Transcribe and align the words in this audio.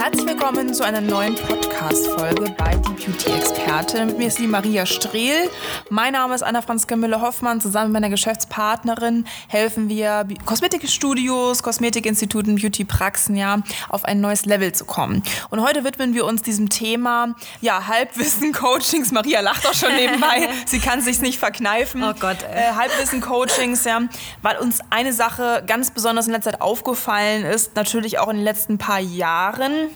Herzlich 0.00 0.29
willkommen 0.40 0.72
zu 0.72 0.84
einer 0.84 1.02
neuen 1.02 1.34
Podcast-Folge 1.34 2.54
bei 2.56 2.74
Die 2.74 3.04
Beauty-Experte. 3.04 4.06
Mit 4.06 4.16
mir 4.16 4.28
ist 4.28 4.38
die 4.38 4.46
Maria 4.46 4.86
Strehl. 4.86 5.50
Mein 5.90 6.14
Name 6.14 6.34
ist 6.34 6.42
Anna-Franziska 6.42 6.96
Müller-Hoffmann. 6.96 7.60
Zusammen 7.60 7.92
mit 7.92 8.00
meiner 8.00 8.08
Geschäftspartnerin 8.08 9.26
helfen 9.48 9.90
wir 9.90 10.26
Kosmetikstudios, 10.46 11.62
Kosmetikinstituten, 11.62 12.56
Beauty-Praxen, 12.56 13.36
ja, 13.36 13.58
auf 13.90 14.06
ein 14.06 14.22
neues 14.22 14.46
Level 14.46 14.72
zu 14.72 14.86
kommen. 14.86 15.22
Und 15.50 15.60
heute 15.60 15.84
widmen 15.84 16.14
wir 16.14 16.24
uns 16.24 16.40
diesem 16.40 16.70
Thema, 16.70 17.34
ja, 17.60 17.86
Halbwissen-Coachings. 17.86 19.12
Maria 19.12 19.40
lacht 19.40 19.66
auch 19.66 19.74
schon 19.74 19.94
nebenbei. 19.94 20.48
Sie 20.64 20.78
kann 20.78 21.02
sich's 21.02 21.20
nicht 21.20 21.38
verkneifen. 21.38 22.02
Oh 22.02 22.14
Gott. 22.18 22.38
Äh, 22.44 22.72
Halbwissen-Coachings, 22.76 23.84
ja, 23.84 24.00
weil 24.40 24.56
uns 24.56 24.78
eine 24.88 25.12
Sache 25.12 25.62
ganz 25.66 25.90
besonders 25.90 26.28
in 26.28 26.32
letzter 26.32 26.52
Zeit 26.52 26.62
aufgefallen 26.62 27.44
ist, 27.44 27.76
natürlich 27.76 28.18
auch 28.18 28.28
in 28.28 28.36
den 28.36 28.44
letzten 28.44 28.78
paar 28.78 29.00
Jahren 29.00 29.90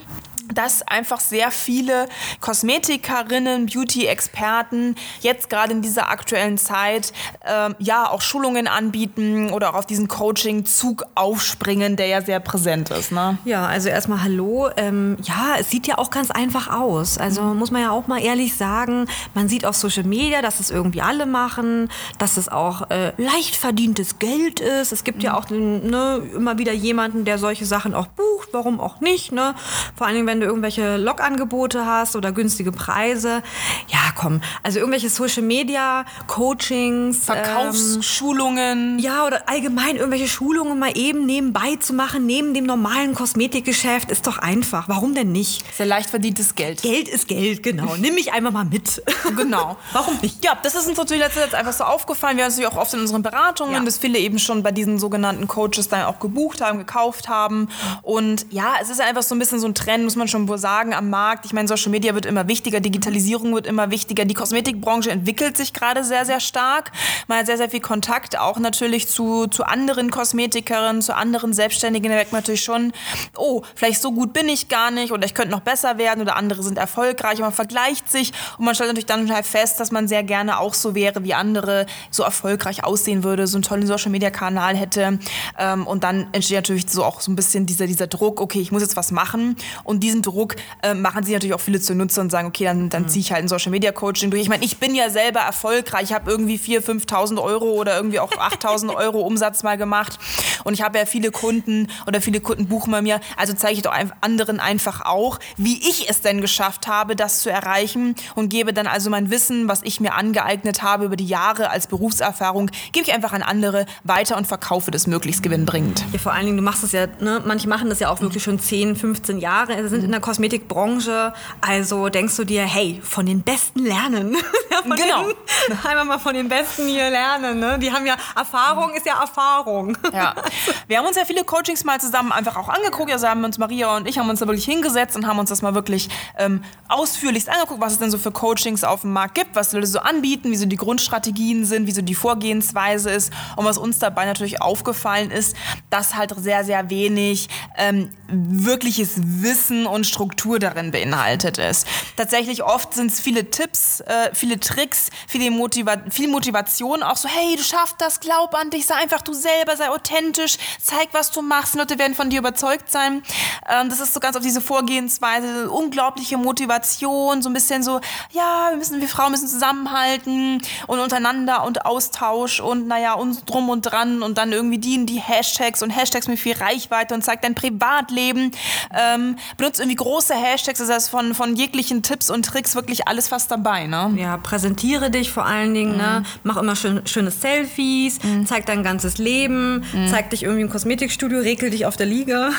dass 0.52 0.86
einfach 0.86 1.20
sehr 1.20 1.50
viele 1.50 2.08
Kosmetikerinnen, 2.40 3.66
Beauty-Experten 3.66 4.96
jetzt 5.20 5.50
gerade 5.50 5.72
in 5.72 5.82
dieser 5.82 6.10
aktuellen 6.10 6.58
Zeit 6.58 7.12
ähm, 7.46 7.74
ja 7.78 8.10
auch 8.10 8.20
Schulungen 8.20 8.66
anbieten 8.68 9.50
oder 9.50 9.70
auch 9.70 9.78
auf 9.78 9.86
diesen 9.86 10.08
Coaching-Zug 10.08 11.04
aufspringen, 11.14 11.96
der 11.96 12.06
ja 12.06 12.22
sehr 12.22 12.40
präsent 12.40 12.90
ist. 12.90 13.12
Ne? 13.12 13.38
Ja, 13.44 13.66
also 13.66 13.88
erstmal 13.88 14.22
Hallo. 14.22 14.68
Ähm, 14.76 15.16
ja, 15.22 15.56
es 15.58 15.70
sieht 15.70 15.86
ja 15.86 15.98
auch 15.98 16.10
ganz 16.10 16.30
einfach 16.30 16.68
aus. 16.68 17.18
Also 17.18 17.42
muss 17.42 17.70
man 17.70 17.82
ja 17.82 17.90
auch 17.90 18.06
mal 18.06 18.22
ehrlich 18.22 18.54
sagen, 18.54 19.06
man 19.34 19.48
sieht 19.48 19.64
auf 19.64 19.76
Social 19.76 20.04
Media, 20.04 20.42
dass 20.42 20.60
es 20.60 20.70
irgendwie 20.70 21.00
alle 21.00 21.26
machen, 21.26 21.90
dass 22.18 22.36
es 22.36 22.48
auch 22.48 22.90
äh, 22.90 23.12
leicht 23.16 23.56
verdientes 23.56 24.18
Geld 24.18 24.60
ist. 24.60 24.92
Es 24.92 25.04
gibt 25.04 25.22
ja 25.22 25.36
auch 25.36 25.50
ne, 25.50 26.22
immer 26.34 26.58
wieder 26.58 26.72
jemanden, 26.72 27.24
der 27.24 27.38
solche 27.38 27.64
Sachen 27.64 27.94
auch 27.94 28.06
bucht. 28.06 28.48
Warum 28.52 28.80
auch 28.80 29.00
nicht? 29.00 29.32
Ne? 29.32 29.54
Vor 29.96 30.06
allen 30.06 30.16
Dingen, 30.16 30.26
wenn 30.26 30.33
du 30.40 30.46
irgendwelche 30.46 30.96
Logangebote 30.96 31.86
hast 31.86 32.16
oder 32.16 32.32
günstige 32.32 32.72
Preise. 32.72 33.42
Ja, 33.88 33.98
komm. 34.16 34.40
Also 34.62 34.78
irgendwelche 34.78 35.08
Social 35.10 35.42
Media 35.42 36.04
Coachings. 36.26 37.24
Verkaufsschulungen. 37.24 38.94
Ähm, 38.94 38.98
ja, 38.98 39.26
oder 39.26 39.48
allgemein 39.48 39.96
irgendwelche 39.96 40.28
Schulungen 40.28 40.78
mal 40.78 40.96
eben 40.96 41.26
nebenbei 41.26 41.76
zu 41.76 41.92
machen, 41.92 42.26
neben 42.26 42.54
dem 42.54 42.64
normalen 42.64 43.14
Kosmetikgeschäft, 43.14 44.10
ist 44.10 44.26
doch 44.26 44.38
einfach. 44.38 44.88
Warum 44.88 45.14
denn 45.14 45.32
nicht? 45.32 45.64
Sehr 45.76 45.86
leicht 45.86 46.10
verdientes 46.10 46.54
Geld. 46.54 46.82
Geld 46.82 47.08
ist 47.08 47.28
Geld, 47.28 47.62
genau. 47.62 47.96
Nimm 47.98 48.14
mich 48.14 48.32
einfach 48.32 48.52
mal 48.52 48.64
mit. 48.64 49.02
Genau. 49.36 49.76
Warum 49.92 50.16
nicht? 50.22 50.44
Ja, 50.44 50.58
das 50.62 50.74
ist 50.74 50.86
uns 50.88 50.96
natürlich 50.98 51.22
letzte 51.22 51.40
Zeit 51.40 51.54
einfach 51.54 51.72
so 51.72 51.84
aufgefallen. 51.84 52.36
Wir 52.36 52.44
haben 52.44 52.50
es 52.50 52.56
natürlich 52.56 52.76
auch 52.76 52.80
oft 52.80 52.94
in 52.94 53.00
unseren 53.00 53.22
Beratungen, 53.22 53.74
Ja. 53.74 53.80
dass 53.80 53.98
viele 53.98 54.18
eben 54.18 54.38
schon 54.38 54.62
bei 54.62 54.72
diesen 54.72 54.98
sogenannten 54.98 55.48
Coaches 55.48 55.88
dann 55.88 56.04
auch 56.04 56.18
gebucht 56.18 56.60
haben, 56.60 56.78
gekauft 56.78 57.28
haben. 57.28 57.68
Und 58.02 58.46
ja, 58.50 58.74
es 58.80 58.90
ist 58.90 59.00
einfach 59.00 59.22
so 59.22 59.34
ein 59.34 59.38
bisschen 59.38 59.58
so 59.58 59.66
ein 59.66 59.74
Trend, 59.74 60.04
muss 60.04 60.16
man 60.16 60.23
schon 60.28 60.48
wohl 60.48 60.58
sagen, 60.58 60.94
am 60.94 61.10
Markt. 61.10 61.44
Ich 61.46 61.52
meine, 61.52 61.68
Social 61.68 61.90
Media 61.90 62.14
wird 62.14 62.26
immer 62.26 62.48
wichtiger, 62.48 62.80
Digitalisierung 62.80 63.54
wird 63.54 63.66
immer 63.66 63.90
wichtiger. 63.90 64.24
Die 64.24 64.34
Kosmetikbranche 64.34 65.10
entwickelt 65.10 65.56
sich 65.56 65.72
gerade 65.72 66.04
sehr, 66.04 66.24
sehr 66.24 66.40
stark. 66.40 66.92
Man 67.28 67.38
hat 67.38 67.46
sehr, 67.46 67.56
sehr 67.56 67.70
viel 67.70 67.80
Kontakt 67.80 68.38
auch 68.38 68.58
natürlich 68.58 69.08
zu, 69.08 69.46
zu 69.46 69.64
anderen 69.64 70.10
Kosmetikerinnen, 70.10 71.02
zu 71.02 71.14
anderen 71.16 71.52
Selbstständigen. 71.52 72.08
Da 72.08 72.16
merkt 72.16 72.32
man 72.32 72.40
natürlich 72.40 72.64
schon, 72.64 72.92
oh, 73.36 73.62
vielleicht 73.74 74.00
so 74.00 74.12
gut 74.12 74.32
bin 74.32 74.48
ich 74.48 74.68
gar 74.68 74.90
nicht 74.90 75.12
oder 75.12 75.24
ich 75.24 75.34
könnte 75.34 75.50
noch 75.50 75.60
besser 75.60 75.98
werden 75.98 76.20
oder 76.20 76.36
andere 76.36 76.62
sind 76.62 76.78
erfolgreich. 76.78 77.38
Man 77.38 77.52
vergleicht 77.52 78.10
sich 78.10 78.32
und 78.58 78.64
man 78.64 78.74
stellt 78.74 78.88
natürlich 78.88 79.06
dann 79.06 79.32
halt 79.32 79.46
fest, 79.46 79.80
dass 79.80 79.90
man 79.90 80.08
sehr 80.08 80.22
gerne 80.22 80.58
auch 80.58 80.74
so 80.74 80.94
wäre 80.94 81.24
wie 81.24 81.34
andere, 81.34 81.86
so 82.10 82.22
erfolgreich 82.22 82.84
aussehen 82.84 83.24
würde, 83.24 83.46
so 83.46 83.56
einen 83.56 83.62
tollen 83.62 83.86
Social-Media-Kanal 83.86 84.76
hätte. 84.76 85.18
Ähm, 85.58 85.86
und 85.86 86.04
dann 86.04 86.28
entsteht 86.32 86.56
natürlich 86.56 86.90
so 86.90 87.04
auch 87.04 87.20
so 87.20 87.30
ein 87.30 87.36
bisschen 87.36 87.66
dieser, 87.66 87.86
dieser 87.86 88.06
Druck, 88.06 88.40
okay, 88.40 88.60
ich 88.60 88.72
muss 88.72 88.82
jetzt 88.82 88.96
was 88.96 89.10
machen. 89.12 89.56
Und 89.84 90.02
diesen 90.14 90.22
Druck 90.22 90.56
äh, 90.82 90.94
machen 90.94 91.24
sich 91.24 91.34
natürlich 91.34 91.54
auch 91.54 91.60
viele 91.60 91.80
zunutze 91.80 92.20
und 92.20 92.30
sagen, 92.30 92.48
okay, 92.48 92.64
dann, 92.64 92.88
dann 92.88 93.08
ziehe 93.08 93.20
ich 93.20 93.32
halt 93.32 93.44
ein 93.44 93.48
Social-Media-Coaching 93.48 94.30
durch. 94.30 94.42
Ich 94.42 94.48
meine, 94.48 94.64
ich 94.64 94.78
bin 94.78 94.94
ja 94.94 95.10
selber 95.10 95.40
erfolgreich. 95.40 96.04
Ich 96.04 96.12
habe 96.12 96.30
irgendwie 96.30 96.56
4.000, 96.56 97.06
5.000 97.06 97.42
Euro 97.42 97.72
oder 97.72 97.96
irgendwie 97.96 98.20
auch 98.20 98.30
8.000 98.30 98.94
Euro 98.96 99.20
Umsatz 99.20 99.62
mal 99.62 99.76
gemacht. 99.76 100.18
Und 100.62 100.74
ich 100.74 100.82
habe 100.82 100.98
ja 100.98 101.06
viele 101.06 101.30
Kunden 101.30 101.88
oder 102.06 102.20
viele 102.20 102.40
Kunden 102.40 102.68
buchen 102.68 102.92
bei 102.92 103.02
mir. 103.02 103.20
Also 103.36 103.54
zeige 103.54 103.74
ich 103.74 103.82
doch 103.82 103.94
anderen 104.20 104.60
einfach 104.60 105.04
auch, 105.04 105.38
wie 105.56 105.78
ich 105.78 106.08
es 106.08 106.20
denn 106.20 106.40
geschafft 106.40 106.86
habe, 106.86 107.16
das 107.16 107.40
zu 107.40 107.50
erreichen 107.50 108.14
und 108.34 108.48
gebe 108.48 108.72
dann 108.72 108.86
also 108.86 109.10
mein 109.10 109.30
Wissen, 109.30 109.68
was 109.68 109.82
ich 109.82 110.00
mir 110.00 110.14
angeeignet 110.14 110.82
habe 110.82 111.06
über 111.06 111.16
die 111.16 111.26
Jahre 111.26 111.70
als 111.70 111.86
Berufserfahrung, 111.86 112.70
gebe 112.92 113.06
ich 113.06 113.14
einfach 113.14 113.32
an 113.32 113.42
andere 113.42 113.86
weiter 114.04 114.36
und 114.36 114.46
verkaufe 114.46 114.90
das 114.90 115.06
möglichst 115.06 115.42
gewinnbend. 115.42 116.04
Ja, 116.12 116.18
vor 116.18 116.32
allen 116.32 116.46
Dingen, 116.46 116.56
du 116.56 116.62
machst 116.62 116.84
es 116.84 116.92
ja, 116.92 117.06
ne, 117.20 117.42
manche 117.44 117.68
machen 117.68 117.88
das 117.88 118.00
ja 118.00 118.10
auch 118.10 118.20
wirklich 118.20 118.42
schon 118.42 118.58
10, 118.58 118.96
15 118.96 119.38
Jahre, 119.38 119.88
sind 119.88 120.03
in 120.04 120.10
der 120.10 120.20
Kosmetikbranche. 120.20 121.32
Also 121.60 122.08
denkst 122.08 122.36
du 122.36 122.44
dir, 122.44 122.62
hey, 122.62 123.00
von 123.02 123.26
den 123.26 123.42
Besten 123.42 123.84
lernen. 123.84 124.36
Von 124.82 124.96
Genau. 124.96 125.24
Den, 125.28 125.78
einmal 125.84 126.04
mal 126.04 126.18
von 126.18 126.34
den 126.34 126.48
Besten 126.48 126.86
hier 126.88 127.08
lernen. 127.08 127.58
Ne? 127.58 127.78
Die 127.78 127.90
haben 127.90 128.04
ja, 128.04 128.16
Erfahrung 128.36 128.92
ist 128.92 129.06
ja 129.06 129.20
Erfahrung. 129.20 129.96
Ja. 130.12 130.34
Wir 130.88 130.98
haben 130.98 131.06
uns 131.06 131.16
ja 131.16 131.24
viele 131.24 131.44
Coachings 131.44 131.84
mal 131.84 132.00
zusammen 132.00 132.32
einfach 132.32 132.56
auch 132.56 132.68
angeguckt. 132.68 133.10
Also 133.10 133.28
haben 133.28 133.44
uns 133.44 133.56
Maria 133.56 133.96
und 133.96 134.06
ich 134.06 134.18
haben 134.18 134.28
uns 134.28 134.40
da 134.40 134.46
wirklich 134.46 134.64
hingesetzt 134.64 135.16
und 135.16 135.26
haben 135.26 135.38
uns 135.38 135.48
das 135.48 135.62
mal 135.62 135.74
wirklich 135.74 136.10
ähm, 136.36 136.62
ausführlichst 136.88 137.48
angeguckt, 137.48 137.80
was 137.80 137.94
es 137.94 137.98
denn 137.98 138.10
so 138.10 138.18
für 138.18 138.30
Coachings 138.30 138.84
auf 138.84 139.02
dem 139.02 139.12
Markt 139.12 139.36
gibt, 139.36 139.54
was 139.54 139.72
Leute 139.72 139.86
so 139.86 140.00
anbieten, 140.00 140.50
wie 140.50 140.56
so 140.56 140.66
die 140.66 140.76
Grundstrategien 140.76 141.64
sind, 141.64 141.86
wie 141.86 141.92
so 141.92 142.02
die 142.02 142.14
Vorgehensweise 142.14 143.10
ist. 143.10 143.32
Und 143.56 143.64
was 143.64 143.78
uns 143.78 143.98
dabei 143.98 144.26
natürlich 144.26 144.60
aufgefallen 144.60 145.30
ist, 145.30 145.56
dass 145.88 146.14
halt 146.14 146.34
sehr, 146.36 146.64
sehr 146.64 146.90
wenig 146.90 147.48
ähm, 147.78 148.10
wirkliches 148.28 149.14
Wissen 149.16 149.86
und 149.94 150.06
Struktur 150.06 150.58
darin 150.58 150.90
beinhaltet 150.90 151.58
ist. 151.58 151.86
Tatsächlich 152.16 152.62
oft 152.62 152.94
sind 152.94 153.12
es 153.12 153.20
viele 153.20 153.50
Tipps, 153.50 154.00
äh, 154.00 154.30
viele 154.34 154.58
Tricks, 154.58 155.08
viele 155.28 155.50
Motiva 155.50 155.94
viel 156.10 156.28
Motivation, 156.28 157.02
auch 157.02 157.16
so, 157.16 157.28
hey, 157.28 157.56
du 157.56 157.62
schaffst 157.62 157.96
das, 157.98 158.20
glaub 158.20 158.54
an 158.54 158.70
dich, 158.70 158.86
sei 158.86 158.96
einfach 158.96 159.22
du 159.22 159.32
selber, 159.32 159.76
sei 159.76 159.88
authentisch, 159.88 160.56
zeig, 160.82 161.08
was 161.12 161.30
du 161.30 161.42
machst, 161.42 161.74
Leute 161.76 161.98
werden 161.98 162.14
von 162.14 162.30
dir 162.30 162.40
überzeugt 162.40 162.90
sein. 162.90 163.22
Ähm, 163.68 163.88
das 163.88 164.00
ist 164.00 164.12
so 164.12 164.20
ganz 164.20 164.36
auf 164.36 164.42
diese 164.42 164.60
Vorgehensweise, 164.60 165.70
unglaubliche 165.70 166.36
Motivation, 166.36 167.42
so 167.42 167.48
ein 167.48 167.52
bisschen 167.52 167.82
so, 167.82 168.00
ja, 168.32 168.68
wir 168.70 168.76
müssen, 168.76 169.00
wir 169.00 169.08
Frauen 169.08 169.30
müssen 169.30 169.48
zusammenhalten 169.48 170.60
und 170.88 170.98
untereinander 170.98 171.64
und 171.64 171.86
Austausch 171.86 172.60
und 172.60 172.88
naja, 172.88 173.14
und 173.14 173.48
drum 173.48 173.68
und 173.68 173.82
dran 173.82 174.22
und 174.22 174.38
dann 174.38 174.52
irgendwie 174.52 174.78
dienen 174.78 175.06
die 175.06 175.20
Hashtags 175.20 175.82
und 175.82 175.90
Hashtags 175.90 176.26
mit 176.26 176.38
viel 176.38 176.56
Reichweite 176.56 177.14
und 177.14 177.22
zeig 177.22 177.42
dein 177.42 177.54
Privatleben. 177.54 178.50
Ähm, 178.92 179.36
benutzt 179.56 179.80
irgendwie 179.84 179.96
große 179.96 180.34
Hashtags, 180.34 180.78
das 180.78 180.88
heißt 180.88 181.10
von, 181.10 181.34
von 181.34 181.56
jeglichen 181.56 182.02
Tipps 182.02 182.30
und 182.30 182.44
Tricks 182.44 182.74
wirklich 182.74 183.06
alles 183.06 183.28
fast 183.28 183.50
dabei, 183.50 183.86
ne? 183.86 184.12
Ja, 184.16 184.38
präsentiere 184.38 185.10
dich 185.10 185.30
vor 185.30 185.44
allen 185.44 185.74
Dingen, 185.74 185.96
ne? 185.96 186.22
mach 186.42 186.56
immer 186.56 186.74
schön, 186.74 187.06
schöne 187.06 187.30
Selfies, 187.30 188.18
zeig 188.46 188.66
dein 188.66 188.82
ganzes 188.82 189.18
Leben, 189.18 189.84
zeig 190.10 190.30
dich 190.30 190.42
irgendwie 190.42 190.62
im 190.62 190.70
Kosmetikstudio, 190.70 191.40
rekel 191.40 191.70
dich 191.70 191.86
auf 191.86 191.96
der 191.96 192.06
Liege. 192.06 192.50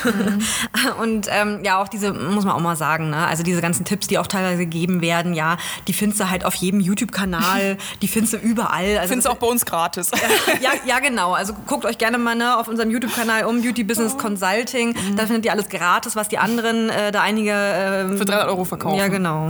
Und 1.01 1.27
ähm, 1.31 1.61
ja, 1.63 1.81
auch 1.81 1.87
diese, 1.87 2.13
muss 2.13 2.45
man 2.45 2.53
auch 2.53 2.59
mal 2.59 2.75
sagen, 2.75 3.09
ne? 3.09 3.25
also 3.25 3.43
diese 3.43 3.61
ganzen 3.61 3.85
Tipps, 3.85 4.07
die 4.07 4.19
auch 4.19 4.27
teilweise 4.27 4.59
gegeben 4.59 5.01
werden, 5.01 5.33
ja, 5.33 5.57
die 5.87 5.93
findest 5.93 6.21
du 6.21 6.29
halt 6.29 6.45
auf 6.45 6.53
jedem 6.55 6.79
YouTube-Kanal, 6.79 7.77
die 8.01 8.07
findest 8.07 8.33
du 8.33 8.37
überall. 8.37 8.97
Also 8.97 9.09
Findest 9.09 9.27
du 9.27 9.31
auch 9.31 9.37
bei 9.37 9.47
uns 9.47 9.65
gratis. 9.65 10.11
ja, 10.61 10.71
ja, 10.85 10.99
genau. 10.99 11.33
Also 11.33 11.53
guckt 11.65 11.85
euch 11.85 11.97
gerne 11.97 12.17
mal 12.17 12.35
ne, 12.35 12.57
auf 12.57 12.67
unserem 12.67 12.91
YouTube-Kanal 12.91 13.45
um 13.45 13.61
Beauty 13.61 13.83
Business 13.83 14.17
Consulting. 14.17 14.95
Da 15.15 15.25
findet 15.25 15.45
ihr 15.45 15.51
alles 15.51 15.69
gratis, 15.69 16.15
was 16.15 16.29
die 16.29 16.37
anderen, 16.37 16.89
äh, 16.89 17.11
da 17.15 17.21
einige. 17.21 17.51
ähm, 17.51 18.17
Für 18.17 18.25
300 18.25 18.47
Euro 18.49 18.65
verkaufen. 18.65 18.97
Ja, 18.97 19.07
genau. 19.07 19.49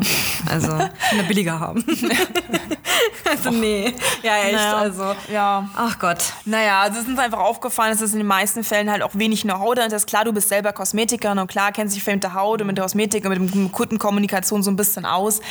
Also, 0.49 0.71
er 1.17 1.23
billiger 1.27 1.59
haben. 1.59 1.83
also 3.29 3.49
nee. 3.51 3.93
Ja, 4.21 4.37
echt. 4.37 4.53
Naja, 4.53 4.77
Also. 4.77 5.15
ja. 5.31 5.69
Ach 5.75 5.99
Gott. 5.99 6.33
Naja, 6.45 6.81
also 6.81 6.97
es 6.97 7.03
ist 7.03 7.09
uns 7.09 7.19
einfach 7.19 7.39
aufgefallen, 7.39 7.91
dass 7.91 8.01
es 8.01 8.13
in 8.13 8.19
den 8.19 8.27
meisten 8.27 8.63
Fällen 8.63 8.89
halt 8.89 9.01
auch 9.01 9.11
wenig 9.13 9.41
Know-how 9.41 9.75
da 9.75 9.85
ist. 9.85 10.07
Klar, 10.07 10.25
du 10.25 10.31
bist 10.33 10.49
selber 10.49 10.73
Kosmetikerin 10.73 11.39
und 11.39 11.47
klar 11.47 11.71
kennst 11.71 11.95
dich 11.95 12.03
viel 12.03 12.13
mit 12.13 12.23
der 12.23 12.33
Haut 12.33 12.61
und 12.61 12.67
mit 12.67 12.77
der 12.77 12.83
Kosmetik 12.85 13.25
und 13.25 13.39
mit 13.39 13.53
dem 13.53 13.71
Kundenkommunikation 13.71 14.63
so 14.63 14.71
ein 14.71 14.75
bisschen 14.75 15.05
aus. 15.05 15.41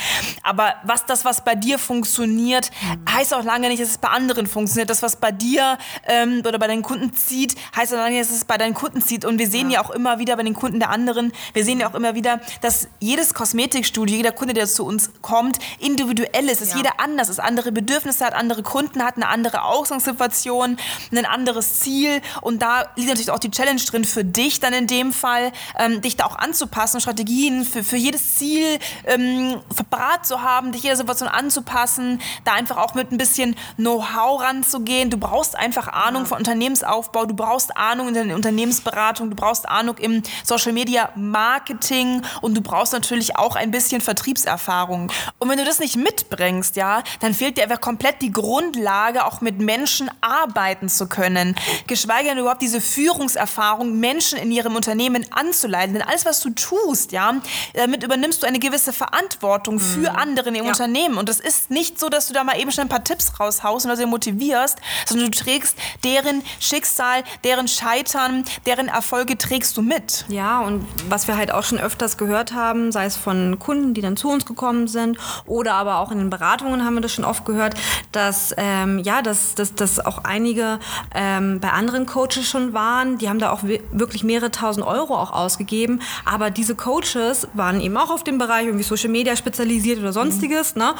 Aber 0.43 0.75
was 0.83 1.05
das, 1.05 1.25
was 1.25 1.43
bei 1.43 1.55
dir 1.55 1.77
funktioniert, 1.79 2.71
heißt 3.09 3.33
auch 3.33 3.43
lange 3.43 3.67
nicht, 3.69 3.81
dass 3.81 3.89
es 3.89 3.97
bei 3.97 4.09
anderen 4.09 4.47
funktioniert. 4.47 4.89
Das, 4.89 5.01
was 5.03 5.15
bei 5.17 5.31
dir 5.31 5.77
ähm, 6.07 6.41
oder 6.47 6.59
bei 6.59 6.67
deinen 6.67 6.83
Kunden 6.83 7.13
zieht, 7.13 7.55
heißt 7.75 7.93
auch 7.93 7.97
lange 7.97 8.17
nicht, 8.17 8.29
dass 8.29 8.35
es 8.35 8.45
bei 8.45 8.57
deinen 8.57 8.73
Kunden 8.73 9.01
zieht. 9.01 9.25
Und 9.25 9.39
wir 9.39 9.47
sehen 9.49 9.69
ja. 9.69 9.83
auch 9.83 9.89
immer 9.89 10.19
wieder 10.19 10.35
bei 10.37 10.43
den 10.43 10.53
Kunden 10.53 10.79
der 10.79 10.89
anderen, 10.89 11.31
wir 11.53 11.63
sehen 11.65 11.79
ja 11.79 11.89
auch 11.89 11.95
immer 11.95 12.04
wieder, 12.13 12.39
dass 12.61 12.87
jedes 12.99 13.33
Kosmetikstudio, 13.33 14.15
jeder 14.17 14.31
Kunde, 14.31 14.53
der 14.53 14.67
zu 14.67 14.85
uns 14.85 15.09
kommt, 15.23 15.57
individuell 15.79 16.47
ist. 16.49 16.61
Ist 16.61 16.71
Ja. 16.73 16.77
jeder 16.77 16.99
anders, 16.99 17.29
ist 17.29 17.39
andere 17.39 17.71
Bedürfnisse, 17.71 18.23
hat 18.23 18.35
andere 18.35 18.61
Kunden, 18.61 19.03
hat 19.03 19.15
eine 19.15 19.27
andere 19.27 19.63
Ausgangssituation, 19.63 20.77
ein 21.11 21.25
anderes 21.25 21.79
Ziel. 21.79 22.21
Und 22.41 22.61
da 22.61 22.85
liegt 22.95 23.07
natürlich 23.09 23.31
auch 23.31 23.39
die 23.39 23.49
Challenge 23.49 23.81
drin 23.81 24.05
für 24.05 24.23
dich 24.23 24.59
dann 24.59 24.73
in 24.73 24.85
dem 24.87 25.13
Fall, 25.13 25.51
ähm, 25.79 26.01
dich 26.01 26.17
da 26.17 26.25
auch 26.25 26.37
anzupassen, 26.37 26.99
Strategien 27.01 27.65
für, 27.65 27.83
für 27.83 27.97
jedes 27.97 28.35
Ziel 28.35 28.77
ähm, 29.05 29.61
verbraten 29.73 30.23
zu 30.25 30.41
haben, 30.41 30.71
dich 30.71 30.83
jeder 30.83 30.95
Situation 30.97 31.29
anzupassen, 31.29 32.21
da 32.43 32.53
einfach 32.53 32.77
auch 32.77 32.93
mit 32.93 33.11
ein 33.11 33.17
bisschen 33.17 33.55
Know-how 33.77 34.41
ranzugehen. 34.41 35.09
Du 35.09 35.17
brauchst 35.17 35.55
einfach 35.55 35.87
Ahnung 35.87 36.25
von 36.25 36.37
Unternehmensaufbau, 36.37 37.25
du 37.25 37.33
brauchst 37.35 37.75
Ahnung 37.77 38.09
in 38.09 38.13
der 38.13 38.35
Unternehmensberatung, 38.35 39.29
du 39.29 39.35
brauchst 39.35 39.67
Ahnung 39.69 39.97
im 39.97 40.21
Social 40.43 40.73
Media 40.73 41.09
Marketing 41.15 41.94
und 42.41 42.55
du 42.55 42.61
brauchst 42.61 42.93
natürlich 42.93 43.37
auch 43.37 43.55
ein 43.55 43.71
bisschen 43.71 44.01
Vertriebserfahrung. 44.01 45.11
Und 45.39 45.49
wenn 45.49 45.57
du 45.57 45.65
das 45.65 45.79
nicht 45.79 45.95
mitbringst, 45.95 46.75
ja, 46.75 47.03
dann 47.21 47.33
fehlt 47.33 47.57
dir 47.57 47.63
einfach 47.63 47.81
komplett 47.81 48.21
die 48.21 48.31
Grundlage, 48.31 49.25
auch 49.25 49.41
mit 49.41 49.59
Menschen 49.59 50.09
arbeiten 50.21 50.89
zu 50.89 51.07
können. 51.07 51.55
Geschweige 51.87 52.29
denn 52.29 52.37
überhaupt 52.37 52.61
diese 52.61 52.81
Führungserfahrung, 52.81 53.99
Menschen 53.99 54.37
in 54.39 54.51
ihrem 54.51 54.75
Unternehmen 54.75 55.25
anzuleiten. 55.31 55.93
Denn 55.93 56.03
alles, 56.03 56.25
was 56.25 56.41
du 56.41 56.49
tust, 56.49 57.11
ja, 57.11 57.35
damit 57.73 58.03
übernimmst 58.03 58.43
du 58.43 58.47
eine 58.47 58.59
gewisse 58.59 58.93
Verantwortung 58.93 59.79
für 59.79 60.15
andere 60.17 60.49
in 60.49 60.55
ihrem 60.55 60.65
Ja. 60.65 60.71
Unternehmen. 60.71 61.17
Und 61.17 61.29
das 61.29 61.39
ist 61.39 61.71
nicht 61.71 61.99
so, 61.99 62.09
dass 62.09 62.27
du 62.27 62.33
da 62.33 62.43
mal 62.43 62.59
eben 62.59 62.71
schnell 62.71 62.85
ein 62.85 62.89
paar 62.89 63.03
Tipps 63.03 63.39
raushaust 63.39 63.85
und 63.85 63.95
sie 63.95 64.05
motivierst, 64.05 64.77
sondern 65.05 65.31
du 65.31 65.37
trägst 65.37 65.75
deren 66.03 66.43
Schicksal, 66.59 67.23
deren 67.43 67.67
Scheitern, 67.67 68.43
deren 68.65 68.87
Erfolge 68.87 69.37
trägst 69.37 69.77
du 69.77 69.81
mit. 69.81 70.25
Ja, 70.27 70.59
und 70.61 70.85
was 71.09 71.27
wir 71.27 71.37
halt 71.37 71.51
auch 71.51 71.63
schon 71.63 71.74
öfters 71.79 72.17
gehört 72.17 72.53
haben, 72.53 72.91
sei 72.91 73.05
es 73.05 73.15
von 73.17 73.59
Kunden, 73.59 73.93
die 73.93 74.01
dann 74.01 74.17
zu 74.17 74.29
uns 74.29 74.45
gekommen 74.45 74.87
sind, 74.87 75.17
oder 75.45 75.73
aber 75.73 75.99
auch 75.99 76.11
in 76.11 76.17
den 76.17 76.29
Beratungen 76.29 76.83
haben 76.85 76.95
wir 76.95 77.01
das 77.01 77.13
schon 77.13 77.25
oft 77.25 77.45
gehört, 77.45 77.75
dass 78.11 78.53
ähm, 78.57 78.99
ja, 78.99 79.21
dass, 79.21 79.55
dass, 79.55 79.75
dass 79.75 80.05
auch 80.05 80.19
einige 80.23 80.79
ähm, 81.13 81.59
bei 81.59 81.71
anderen 81.71 82.05
Coaches 82.05 82.47
schon 82.47 82.73
waren, 82.73 83.17
die 83.17 83.29
haben 83.29 83.39
da 83.39 83.51
auch 83.51 83.63
wi- 83.63 83.81
wirklich 83.91 84.23
mehrere 84.23 84.51
tausend 84.51 84.85
Euro 84.85 85.15
auch 85.15 85.31
ausgegeben, 85.31 86.01
aber 86.25 86.49
diese 86.49 86.75
Coaches 86.75 87.47
waren 87.53 87.81
eben 87.81 87.97
auch 87.97 88.09
auf 88.09 88.23
dem 88.23 88.37
Bereich 88.37 88.65
irgendwie 88.65 88.83
Social 88.83 89.09
Media 89.09 89.35
spezialisiert 89.35 89.99
oder 89.99 90.13
sonstiges, 90.13 90.75
ne? 90.75 90.93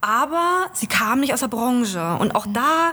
Aber 0.00 0.66
sie 0.74 0.86
kamen 0.86 1.20
nicht 1.20 1.32
aus 1.32 1.40
der 1.40 1.48
Branche. 1.48 2.16
Und 2.18 2.34
auch 2.34 2.46
da 2.52 2.92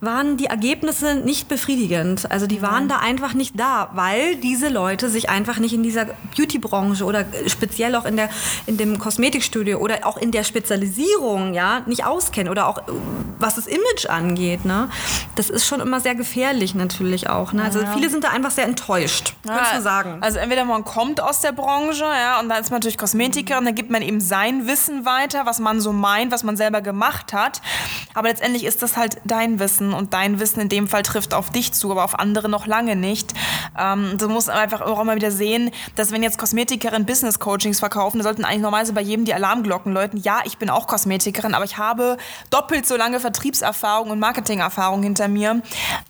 waren 0.00 0.36
die 0.36 0.46
Ergebnisse 0.46 1.16
nicht 1.16 1.48
befriedigend. 1.48 2.30
Also 2.30 2.46
die 2.46 2.62
waren 2.62 2.88
da 2.88 2.98
einfach 2.98 3.34
nicht 3.34 3.58
da, 3.58 3.90
weil 3.94 4.36
diese 4.36 4.68
Leute 4.68 5.08
sich 5.08 5.28
einfach 5.28 5.58
nicht 5.58 5.72
in 5.74 5.82
dieser 5.82 6.06
Beauty-Branche 6.36 7.04
oder 7.04 7.24
speziell 7.46 7.96
auch 7.96 8.04
in, 8.04 8.16
der, 8.16 8.30
in 8.66 8.76
dem 8.76 8.98
Kosmetikstudio 8.98 9.78
oder 9.78 10.06
auch 10.06 10.16
in 10.16 10.30
der 10.30 10.44
Spezialisierung 10.44 11.52
ja, 11.52 11.80
nicht 11.86 12.04
auskennen 12.04 12.50
oder 12.50 12.68
auch 12.68 12.82
was 13.40 13.56
das 13.56 13.66
Image 13.66 14.06
angeht. 14.08 14.64
Ne? 14.64 14.88
Das 15.34 15.50
ist 15.50 15.66
schon 15.66 15.80
immer 15.80 16.00
sehr 16.00 16.14
gefährlich 16.14 16.74
natürlich 16.76 17.28
auch. 17.28 17.52
Ne? 17.52 17.64
Also 17.64 17.80
viele 17.94 18.08
sind 18.08 18.22
da 18.22 18.28
einfach 18.28 18.52
sehr 18.52 18.64
enttäuscht, 18.64 19.34
könntest 19.44 19.74
du 19.76 19.82
sagen. 19.82 20.18
Also 20.20 20.38
entweder 20.38 20.64
man 20.64 20.84
kommt 20.84 21.20
aus 21.20 21.40
der 21.40 21.52
Branche, 21.52 22.04
ja, 22.04 22.38
und 22.40 22.48
dann 22.48 22.62
ist 22.62 22.70
man 22.70 22.78
natürlich 22.78 22.98
Kosmetikerin, 22.98 23.64
dann 23.64 23.74
gibt 23.74 23.90
man 23.90 24.02
eben 24.02 24.20
sein 24.20 24.66
Wissen 24.68 25.04
weiter, 25.04 25.44
was 25.44 25.58
man 25.58 25.80
so 25.80 25.92
meint, 25.92 26.30
was 26.30 26.44
man 26.44 26.56
selber 26.56 26.80
gemacht 26.82 27.32
hat. 27.32 27.62
Aber 28.14 28.28
letztendlich 28.28 28.64
ist 28.64 28.82
das 28.82 28.96
halt 28.96 29.18
dein 29.24 29.58
Wissen 29.58 29.87
und 29.94 30.14
dein 30.14 30.40
Wissen 30.40 30.60
in 30.60 30.68
dem 30.68 30.88
Fall 30.88 31.02
trifft 31.02 31.34
auf 31.34 31.50
dich 31.50 31.72
zu, 31.72 31.90
aber 31.90 32.04
auf 32.04 32.18
andere 32.18 32.48
noch 32.48 32.66
lange 32.66 32.96
nicht. 32.96 33.34
Ähm, 33.78 34.16
du 34.18 34.28
musst 34.28 34.50
einfach 34.50 34.80
auch 34.80 35.00
immer 35.00 35.16
wieder 35.16 35.30
sehen, 35.30 35.70
dass 35.96 36.12
wenn 36.12 36.22
jetzt 36.22 36.38
Kosmetikerinnen 36.38 37.06
Business 37.06 37.38
Coachings 37.38 37.80
verkaufen, 37.80 38.22
sollten 38.22 38.44
eigentlich 38.44 38.62
normalerweise 38.62 38.92
bei 38.92 39.00
jedem 39.00 39.24
die 39.24 39.34
Alarmglocken 39.34 39.92
läuten. 39.92 40.18
Ja, 40.18 40.40
ich 40.44 40.58
bin 40.58 40.70
auch 40.70 40.86
Kosmetikerin, 40.86 41.54
aber 41.54 41.64
ich 41.64 41.78
habe 41.78 42.16
doppelt 42.50 42.86
so 42.86 42.96
lange 42.96 43.20
Vertriebserfahrung 43.20 44.10
und 44.10 44.18
Marketingerfahrung 44.18 45.02
hinter 45.02 45.28
mir. 45.28 45.62